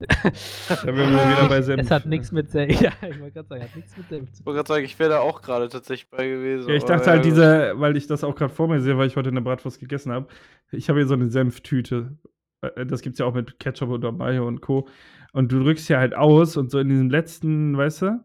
[0.00, 1.82] Da wären wir wieder bei Senf.
[1.82, 2.80] Es hat nichts mit Senf.
[2.80, 4.98] Ja, ich wollte gerade sagen, hat nichts mit Senf zu ich wollte gerade sagen, ich
[4.98, 6.70] wäre da auch gerade tatsächlich bei gewesen.
[6.70, 7.32] Ja, ich dachte halt, gut.
[7.32, 10.12] diese, weil ich das auch gerade vor mir sehe, weil ich heute eine Bratwurst gegessen
[10.12, 10.28] habe.
[10.70, 12.16] Ich habe hier so eine Senftüte.
[12.62, 14.88] Äh, Das gibt's ja auch mit Ketchup oder Mayo und Co.
[15.32, 18.24] Und du drückst ja halt aus und so in diesem letzten, weißt du?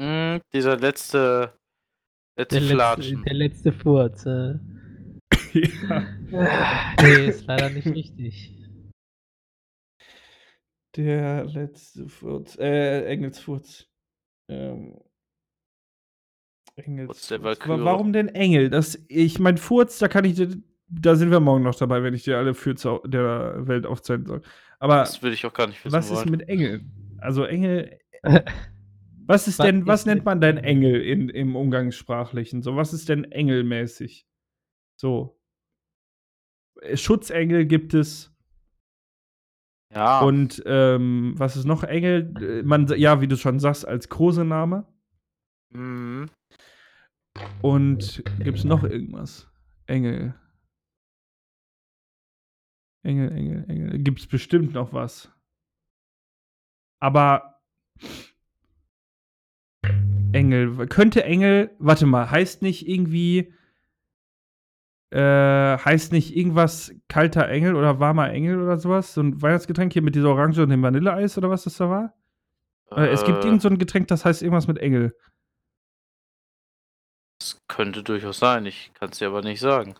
[0.00, 1.56] Mm, dieser letzte.
[2.36, 3.22] Letzte Der letzte, Flatschen.
[3.22, 4.26] der letzte Furz.
[4.26, 4.54] Äh.
[5.54, 6.06] ja.
[7.00, 8.50] Nee, ist leider nicht richtig.
[10.96, 12.56] Der letzte Furz.
[12.58, 13.86] Äh, Engelsfurz.
[14.50, 14.98] Ähm.
[16.76, 17.84] Walküre.
[17.84, 18.68] warum denn Engel?
[18.68, 22.14] Das ich mein Furz, da kann ich dir da sind wir morgen noch dabei, wenn
[22.14, 24.42] ich dir alle Fürze au der Welt aufzählen soll.
[24.78, 26.92] Aber Das würde ich auch gar nicht wissen was ist mit Engeln?
[27.18, 27.98] Also Engel
[29.26, 30.58] was ist denn was nennt man denn?
[30.58, 32.62] Engel in im Umgangssprachlichen?
[32.62, 34.26] So, was ist denn engelmäßig?
[34.96, 35.38] So.
[36.80, 38.30] Äh, Schutzengel gibt es.
[39.94, 40.20] Ja.
[40.20, 42.34] Und, ähm, was ist noch Engel?
[42.40, 44.86] Äh, man ja, wie du schon sagst, als Kosename.
[45.70, 46.30] Mhm.
[47.62, 49.50] Und gibt's noch irgendwas?
[49.86, 50.34] Engel.
[53.04, 53.98] Engel, Engel, Engel.
[54.00, 55.30] Gibt's bestimmt noch was.
[57.00, 57.60] Aber
[60.32, 60.86] Engel.
[60.88, 63.52] Könnte Engel, warte mal, heißt nicht irgendwie,
[65.10, 69.14] äh, heißt nicht irgendwas kalter Engel oder warmer Engel oder sowas?
[69.14, 72.14] So ein Weihnachtsgetränk hier mit dieser Orange und dem Vanilleeis oder was das da war?
[72.90, 75.14] Äh, es gibt Äh, irgend so ein Getränk, das heißt irgendwas mit Engel.
[77.38, 78.66] Das könnte durchaus sein.
[78.66, 79.94] Ich kann es dir aber nicht sagen.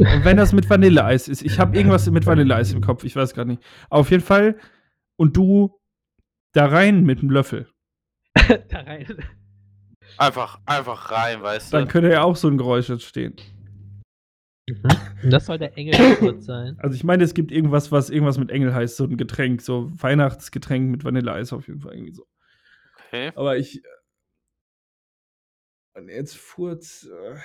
[0.00, 3.34] Und wenn das mit Vanilleeis ist, ich habe irgendwas mit Vanilleeis im Kopf, ich weiß
[3.34, 3.62] gar nicht.
[3.90, 4.58] Auf jeden Fall,
[5.16, 5.80] und du
[6.52, 7.68] da rein mit einem Löffel.
[8.34, 9.06] da rein.
[10.18, 11.90] Einfach, einfach rein, weißt Dann du?
[11.90, 13.36] könnte ja auch so ein Geräusch entstehen.
[14.68, 16.76] Und das soll der Engelfurt sein.
[16.82, 19.90] Also ich meine, es gibt irgendwas, was irgendwas mit Engel heißt, so ein Getränk, so
[20.00, 22.26] Weihnachtsgetränk mit Vanilleeis auf jeden Fall irgendwie so.
[23.06, 23.30] Okay.
[23.34, 23.84] Aber ich.
[23.84, 23.88] äh,
[25.96, 27.04] und Jetzt Furz.
[27.04, 27.36] Äh,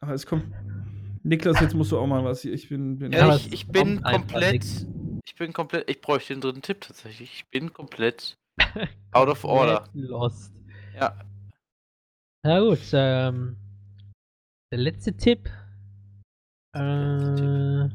[0.00, 0.44] aber es kommt.
[1.22, 2.52] Niklas, jetzt musst du auch mal was hier.
[2.52, 2.98] Ich bin.
[2.98, 4.64] bin Ja, ich, ich bin komplett.
[5.26, 5.88] Ich bin komplett.
[5.88, 7.32] Ich bräuchte den dritten Tipp tatsächlich.
[7.32, 8.36] Ich bin komplett
[9.12, 9.88] out of order.
[9.94, 10.52] Lost.
[10.94, 11.18] Ja.
[12.42, 13.56] Na gut, ähm.
[14.70, 15.48] Der letzte Tipp.
[15.48, 15.64] letzte
[16.74, 17.88] Äh,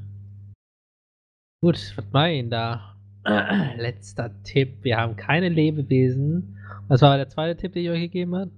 [1.62, 2.96] gut, was meinen da?
[3.78, 4.78] Letzter Tipp.
[4.82, 6.58] Wir haben keine Lebewesen.
[6.88, 8.52] Was war der zweite Tipp, den ich euch gegeben habe?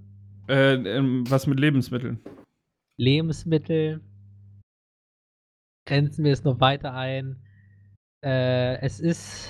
[0.48, 2.20] Äh, ähm, was mit Lebensmitteln?
[2.98, 4.02] Lebensmittel.
[5.88, 7.44] Grenzen wir es noch weiter ein.
[8.24, 9.50] Äh, es ist.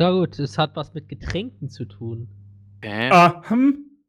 [0.00, 2.28] Ja gut, es hat was mit Getränken zu tun.
[2.78, 3.10] Okay.
[3.10, 4.02] Ah, hm?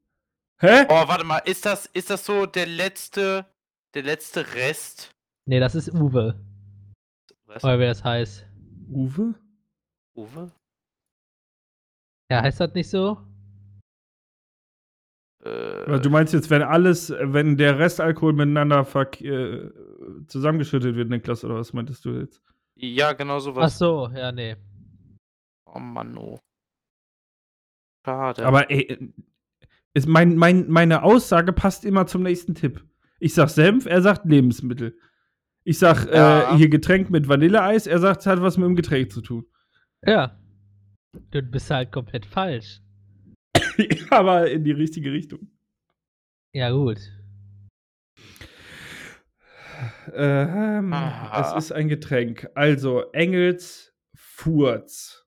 [0.60, 0.86] Hä?
[0.90, 1.40] Oh, warte mal.
[1.40, 3.46] Ist das, ist das so der letzte.
[3.94, 5.12] Der letzte Rest?
[5.46, 6.44] Ne, das ist Uwe.
[7.46, 7.64] Was?
[7.64, 8.46] Oder wie das heißt.
[8.90, 9.36] Uwe?
[10.16, 10.52] Uwe?
[12.30, 13.18] Ja, heißt das nicht so?
[15.46, 18.86] Äh, Du meinst jetzt, wenn alles, wenn der Restalkohol miteinander
[19.22, 19.70] äh,
[20.28, 22.42] zusammengeschüttet wird, Niklas, oder was meintest du jetzt?
[22.78, 23.78] ja, genau Ach sowas.
[23.78, 24.56] so, ja, nee.
[25.66, 26.40] Oh Mann, oh.
[28.06, 28.46] Schade.
[28.46, 29.14] Aber ey,
[29.94, 32.84] ist mein, mein, meine Aussage passt immer zum nächsten Tipp.
[33.20, 34.98] Ich sag Senf, er sagt Lebensmittel.
[35.64, 36.54] Ich sag Ja.
[36.54, 39.46] äh, hier Getränk mit Vanilleeis, er sagt, es hat was mit dem Getränk zu tun.
[40.06, 40.38] Ja.
[41.32, 42.82] Du bist halt komplett falsch.
[44.10, 45.48] Aber in die richtige Richtung.
[46.54, 46.98] Ja, gut.
[50.14, 51.42] Ähm, Aha.
[51.58, 52.48] es ist ein Getränk.
[52.56, 55.26] Also, Engels Furz.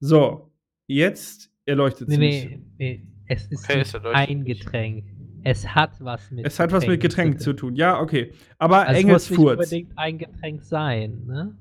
[0.00, 0.52] So,
[0.86, 2.60] jetzt erleuchtet Nee, es nee, mich.
[2.78, 3.06] nee.
[3.28, 4.44] Es ist Okay, es ein.
[4.44, 5.04] Getränk.
[5.44, 7.76] Es hat was mit Es hat was mit Getränken Getränk zu tun.
[7.76, 8.32] Ja, okay.
[8.58, 9.52] Aber Also es Engels muss nicht Furz.
[9.58, 11.56] unbedingt ein Getränk sein, ne?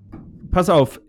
[0.51, 0.99] Pass auf.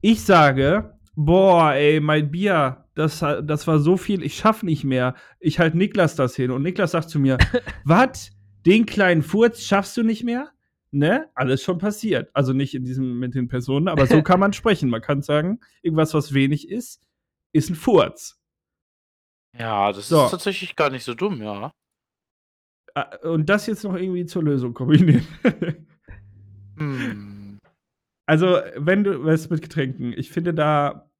[0.00, 5.14] Ich sage, boah, ey, mein Bier, das, das war so viel, ich schaff nicht mehr.
[5.40, 6.50] Ich halt Niklas das hin.
[6.50, 7.38] Und Niklas sagt zu mir,
[7.84, 8.30] was?
[8.66, 10.50] Den kleinen Furz schaffst du nicht mehr?
[10.90, 11.28] Ne?
[11.34, 12.30] Alles schon passiert.
[12.34, 14.88] Also nicht in diesem mit den Personen, aber so kann man sprechen.
[14.90, 17.02] Man kann sagen, irgendwas, was wenig ist,
[17.52, 18.40] ist ein Furz.
[19.58, 20.24] ja, das So.
[20.24, 21.72] ist tatsächlich gar nicht so dumm, ja.
[22.94, 25.26] Äh, Und das jetzt noch irgendwie zur Lösung kombinieren.
[26.76, 27.40] Hm.
[28.26, 31.10] Also, wenn du was mit Getränken, ich finde da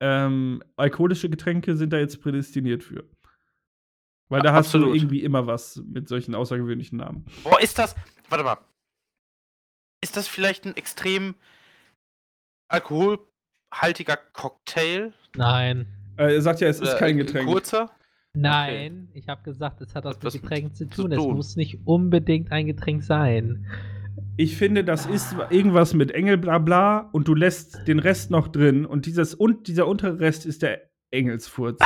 [0.00, 3.04] ähm, alkoholische Getränke sind da jetzt prädestiniert für.
[4.28, 4.96] Weil da A- hast du absolut.
[4.96, 7.24] irgendwie immer was mit solchen außergewöhnlichen Namen.
[7.44, 7.94] Boah, ist das.
[8.28, 8.58] Warte mal.
[10.02, 11.34] Ist das vielleicht ein extrem
[12.68, 15.12] alkoholhaltiger Cocktail?
[15.36, 15.86] Nein.
[16.16, 17.48] Äh, er sagt ja, es ist Oder kein ein Getränk.
[17.48, 17.90] Kurzer?
[18.34, 21.12] Nein, ich habe gesagt, es hat was mit Getränken zu zu tun.
[21.12, 21.36] Es tun.
[21.36, 23.66] muss nicht unbedingt ein Getränk sein.
[24.38, 28.48] Ich finde, das ist irgendwas mit Engel bla bla und du lässt den Rest noch
[28.48, 31.80] drin und dieses und dieser untere Rest ist der Engelsfurz.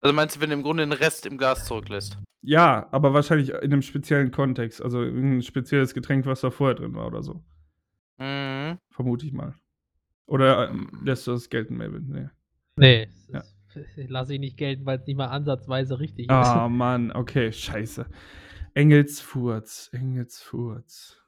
[0.00, 2.18] Also meinst du, wenn du im Grunde den Rest im Glas zurücklässt?
[2.42, 4.82] Ja, aber wahrscheinlich in einem speziellen Kontext.
[4.82, 7.44] Also ein spezielles Getränk, was da vorher drin war oder so.
[8.18, 8.78] Mhm.
[8.90, 9.54] Vermute ich mal.
[10.26, 12.06] Oder ähm, lässt du das gelten, Melvin?
[12.08, 12.28] Nee.
[12.76, 13.42] Nee, Ja.
[13.74, 18.06] das lasse ich nicht gelten, weil es nicht mal ansatzweise richtig Ah, Mann, okay, scheiße.
[18.74, 21.19] Engelsfurz, Engelsfurz.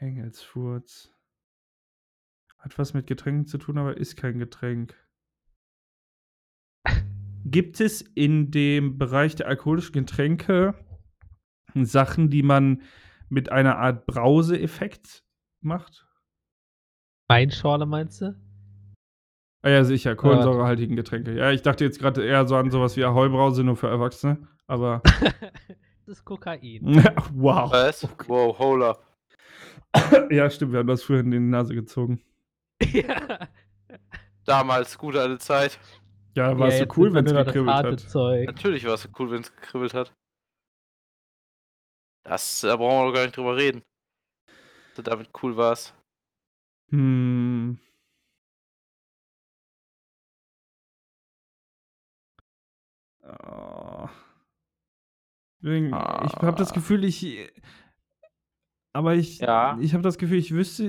[0.00, 1.12] Engelsfurz.
[2.58, 4.94] Hat was mit Getränken zu tun, aber ist kein Getränk.
[7.44, 10.74] Gibt es in dem Bereich der alkoholischen Getränke
[11.74, 12.82] Sachen, die man
[13.28, 15.24] mit einer Art Brauseeffekt
[15.60, 16.06] macht?
[17.28, 18.34] Weinschorle meinst du?
[19.62, 21.34] Ah ja, sicher, kohlensäurehaltigen Getränke.
[21.34, 24.46] Ja, ich dachte jetzt gerade eher so an sowas wie Ahoi-Brause, nur für Erwachsene.
[24.66, 25.02] Aber
[26.06, 26.82] das ist Kokain.
[27.34, 27.70] wow.
[27.70, 28.06] Was?
[28.26, 29.07] Wow, hold up.
[30.30, 32.22] Ja, stimmt, wir haben das früher in die Nase gezogen.
[32.82, 33.48] ja.
[34.44, 35.78] Damals gute alte Zeit.
[36.34, 38.00] Ja, war es so cool, wenn es gekribbelt hat.
[38.00, 38.46] Zeug.
[38.46, 40.14] Natürlich war es so cool, wenn es gekribbelt hat.
[42.24, 43.82] Das, da brauchen wir doch gar nicht drüber reden.
[44.94, 45.94] So damit cool war es.
[46.90, 47.78] Hm.
[53.22, 54.08] Oh.
[55.62, 56.74] Ich habe das Ah.
[56.74, 57.50] Gefühl, ich.
[58.98, 59.38] Aber ich.
[59.38, 59.78] Ja.
[59.80, 60.84] Ich habe das Gefühl, ich wüsste.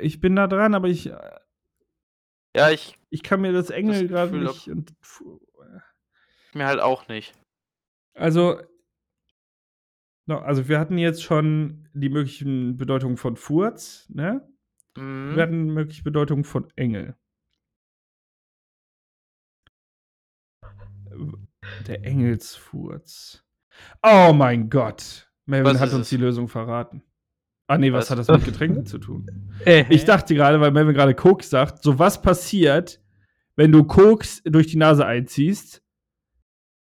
[0.00, 1.06] Ich bin da dran, aber ich.
[2.56, 4.68] Ja, ich Ich kann mir das Engel gerade nicht.
[4.68, 5.40] Und, puh.
[6.54, 7.34] mir halt auch nicht.
[8.14, 8.60] also.
[10.26, 14.48] No, also, wir hatten jetzt schon die möglichen Bedeutungen von Furz, ne?
[14.96, 15.34] Mhm.
[15.34, 17.16] Wir hatten mögliche Bedeutungen von Engel.
[21.88, 23.44] Der Engelsfurz.
[24.04, 25.28] Oh mein Gott.
[25.44, 26.10] Melvin Was hat uns es?
[26.10, 27.02] die Lösung verraten.
[27.70, 28.10] Ah nee, was, Was?
[28.10, 29.26] hat das mit Getränken zu tun?
[29.64, 33.00] Äh, Ich dachte gerade, weil Melvin gerade Koks sagt, so was passiert,
[33.56, 35.82] wenn du Koks durch die Nase einziehst.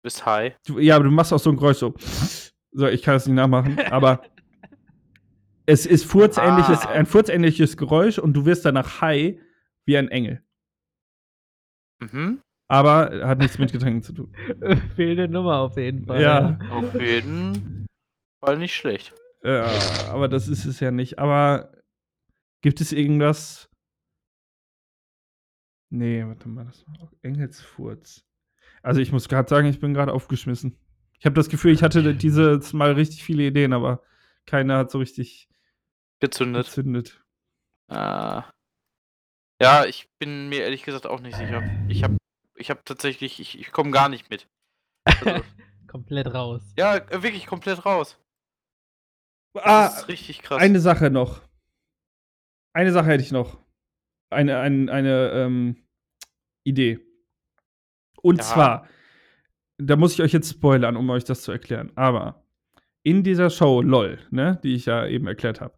[0.02, 0.56] Bist high.
[0.66, 1.94] Du, ja, aber du machst auch so ein Geräusch so.
[2.72, 4.22] So, ich kann es nicht nachmachen, aber
[5.66, 6.92] es ist furzähnliches, Ah.
[6.92, 9.38] ein furzähnliches Geräusch und du wirst danach high
[9.86, 10.42] wie ein Engel.
[12.00, 12.40] Mhm.
[12.70, 14.34] Aber hat nichts mit Getränken zu tun.
[14.96, 16.22] Fehlende Nummer auf jeden Fall.
[16.22, 16.60] Ja.
[16.72, 17.86] Auf jeden
[18.46, 19.14] Fall nicht schlecht.
[19.44, 19.66] Ja,
[20.10, 21.20] aber das ist es ja nicht.
[21.20, 21.72] Aber
[22.62, 23.70] gibt es irgendwas?
[25.92, 28.26] Nee, warte mal, das war auch Engelsfurz.
[28.84, 30.78] Also ich muss gerade sagen, ich bin gerade aufgeschmissen.
[31.18, 34.04] Ich habe das Gefühl, ich hatte dieses Mal richtig viele Ideen, aber
[34.46, 35.50] keiner hat so richtig
[36.20, 36.66] Gezündet.
[36.66, 37.24] gezündet.
[37.88, 38.50] Ah.
[39.62, 41.64] Ja, ich bin mir ehrlich gesagt auch nicht sicher.
[41.90, 42.18] Ich habe
[42.56, 44.48] ich hab tatsächlich, ich, ich komme gar nicht mit.
[45.06, 45.44] Also,
[45.88, 46.62] Komplett raus.
[46.78, 48.18] ja, äh, wirklich komplett raus.
[49.54, 50.62] Das Ah, ist richtig krass.
[50.62, 51.42] eine Sache noch.
[52.74, 53.58] Eine Sache hätte ich noch.
[54.30, 55.78] Eine, eine, eine ähm,
[56.64, 57.00] Idee.
[58.22, 58.44] Und Ja.
[58.44, 58.88] zwar,
[59.78, 61.92] da muss ich euch jetzt spoilern, um euch das zu erklären.
[61.96, 62.44] Aber
[63.04, 65.74] in dieser Show LOL, ne, die ich ja eben erklärt habe,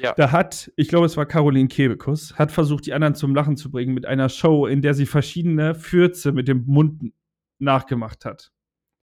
[0.00, 0.12] ja.
[0.14, 3.70] da hat, ich glaube, es war Caroline Kebekus, hat versucht, die anderen zum Lachen zu
[3.70, 7.12] bringen mit einer Show, in der sie verschiedene Fürze mit dem Mund
[7.58, 8.52] nachgemacht hat.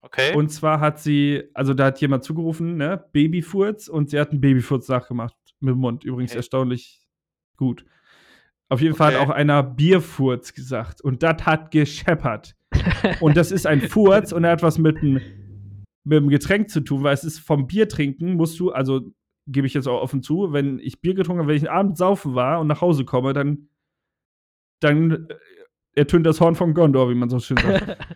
[0.04, 0.36] Okay.
[0.36, 4.42] Und zwar hat sie, also da hat jemand zugerufen, ne, Babyfurz und sie hat einen
[4.42, 6.04] Babyfurz nachgemacht mit dem Mund.
[6.04, 6.40] Übrigens Okay.
[6.40, 7.02] erstaunlich
[7.56, 7.86] gut.
[8.68, 9.24] Auf jeden Fall hat Okay.
[9.32, 12.56] auch einer Bierfurz gesagt und das hat gescheppert.
[13.22, 15.22] Und das ist ein Furz und er hat was mit einem
[16.06, 19.14] mit dem Getränk zu tun, weil es ist vom Bier trinken musst du, also
[19.48, 21.98] gebe ich jetzt auch offen zu, wenn ich Bier getrunken habe, wenn ich einen Abend
[21.98, 23.70] saufen war und nach Hause komme, dann
[24.82, 25.36] dann äh,
[25.96, 27.98] ertönt das Horn von Gondor, wie man so schön sagt.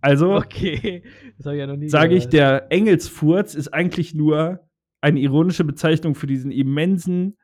[0.00, 1.02] Also okay.
[1.38, 4.60] Ja sage ich, der Engelsfurz ist eigentlich nur
[5.00, 7.36] eine ironische Bezeichnung für diesen immensen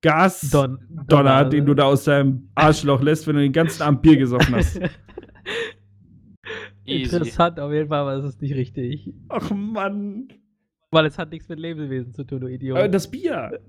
[0.00, 4.16] Gasdonner, Don den du da aus deinem Arschloch lässt, wenn du den ganzen Abend Bier
[4.16, 4.80] gesoffen hast.
[6.84, 9.12] Interessant auf jeden Fall, aber es ist nicht richtig.
[9.28, 10.28] Ach Mann.
[10.90, 12.78] Weil es hat nichts mit Lebewesen zu tun, du Idiot.
[12.78, 13.60] Äh, das Bier.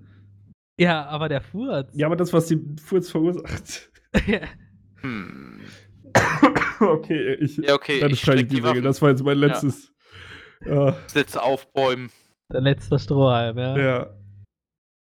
[0.79, 1.91] ja, aber der Furz.
[1.95, 3.91] Ja, aber das, was den Furz verursacht.
[5.01, 5.61] Hm.
[6.87, 7.57] okay, ich.
[7.57, 7.99] Ja, okay.
[7.99, 8.63] Dann Ich ich die die Regel.
[8.69, 8.83] Waffen.
[8.83, 9.91] Das war jetzt mein letztes.
[10.65, 10.95] Ja.
[11.07, 12.09] Sätze aufbäumen.
[12.51, 13.77] der letzte Strohhalm, ja.
[13.77, 14.07] ja.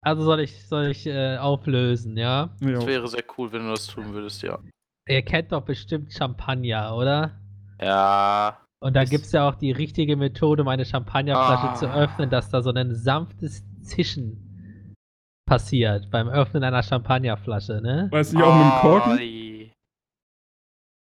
[0.02, 2.50] Also soll ich, soll ich äh, auflösen, ja?
[2.60, 2.86] Das ja.
[2.86, 4.58] wäre sehr cool, wenn du das tun würdest, ja.
[5.08, 7.32] Ihr kennt doch bestimmt Champagner, oder?
[7.80, 8.58] Ja.
[8.82, 11.74] Und da gibt es ja auch die richtige Methode, um eine Champagnerflasche Ah.
[11.74, 14.94] zu öffnen, dass da so ein sanftes Zischen
[15.46, 18.08] passiert beim Öffnen einer Champagnerflasche, ne?
[18.10, 19.18] Weißt du nicht auch mit dem Korken?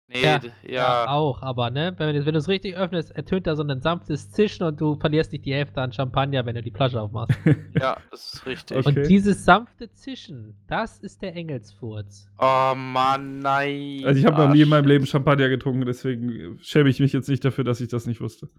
[0.09, 1.07] Nee, Ja, ja.
[1.09, 4.31] auch, aber ne, wenn, du- wenn du es richtig öffnest, ertönt da so ein sanftes
[4.31, 7.37] Zischen und du verlierst nicht die Hälfte an Champagner, wenn du die Flasche aufmachst.
[7.81, 8.77] Ja, das ist richtig.
[8.77, 8.87] Okay.
[9.01, 12.29] Und dieses sanfte Zischen, das ist der Engelsfurz.
[12.39, 14.01] Oh Mann, nein.
[14.05, 14.85] Also ich habe noch nie in meinem.
[14.87, 18.49] Leben Champagner getrunken, deswegen schäme ich mich jetzt nicht dafür, dass ich das nicht wusste.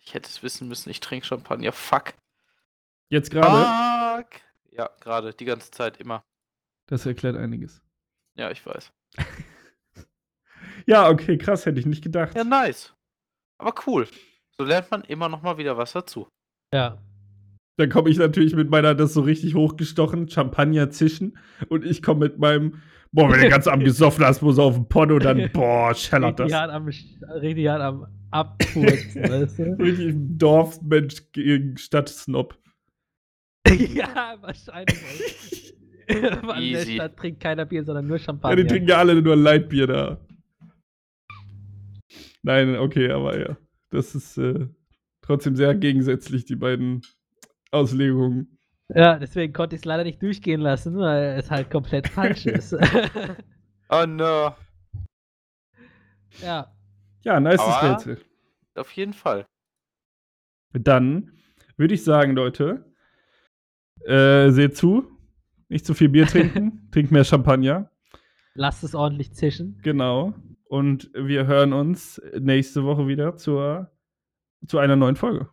[0.00, 1.70] Ich hätte es wissen müssen, ich trinke Champagner.
[1.72, 2.14] Fuck.
[3.08, 4.40] Jetzt gerade, Fuck.
[4.72, 6.24] Ja, gerade, die ganze Zeit immer.
[6.88, 7.82] das erklärt einiges.
[8.34, 8.92] Ja, ich weiß.
[10.86, 12.36] Ja, okay, krass, hätte ich nicht gedacht.
[12.36, 12.94] Ja, nice.
[13.58, 14.08] Aber cool.
[14.58, 16.28] So lernt man immer noch mal wieder was dazu.
[16.72, 16.98] Ja.
[17.78, 21.38] Dann komme ich natürlich mit meiner, das so richtig hochgestochen, Champagner zischen.
[21.68, 22.82] Und ich komme mit meinem,
[23.12, 26.46] boah, wenn du ganz am gesoffen hast, muss auf den Pono, dann, boah, schellert das.
[26.46, 26.86] Richtig hart am,
[27.40, 29.62] richtig hart am Abfurzen, weißt du?
[29.78, 32.58] Richtig Dorfmensch gegen Stadtsnob.
[33.68, 35.71] ja, wahrscheinlich.
[36.56, 36.84] In der.
[36.84, 38.56] Stadt trinkt keiner Bier, sondern nur Ja, Champagner.
[38.56, 40.20] die trinken ja alle nur Leitbier da.
[42.42, 43.56] Nein, okay, aber ja.
[43.90, 44.66] Das ist äh,
[45.20, 47.02] trotzdem sehr gegensätzlich, die beiden
[47.70, 48.58] Auslegungen.
[48.88, 52.76] Ja, deswegen konnte ich es leider nicht durchgehen lassen, weil es halt komplett falsch ist.
[53.88, 54.54] Oh no.
[56.42, 56.74] ja.
[57.24, 58.18] Ja, nice Rätsel.
[58.74, 59.46] Auf jeden Fall.
[60.72, 61.32] Dann
[61.76, 62.84] würde ich sagen, Leute,
[64.04, 65.11] äh, seht zu.
[65.72, 66.88] Nicht zu viel Bier trinken.
[66.92, 67.90] Trinkt mehr Champagner.
[68.54, 69.80] Lasst es ordentlich zischen.
[69.82, 70.34] Genau.
[70.64, 73.90] Und wir hören uns nächste Woche wieder zur,
[74.66, 75.48] zu einer neuen Folge.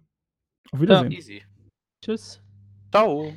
[0.71, 1.11] Auf Wiedersehen.
[1.13, 1.41] Easy.
[2.03, 2.41] Tschüss.
[2.91, 3.31] Ciao.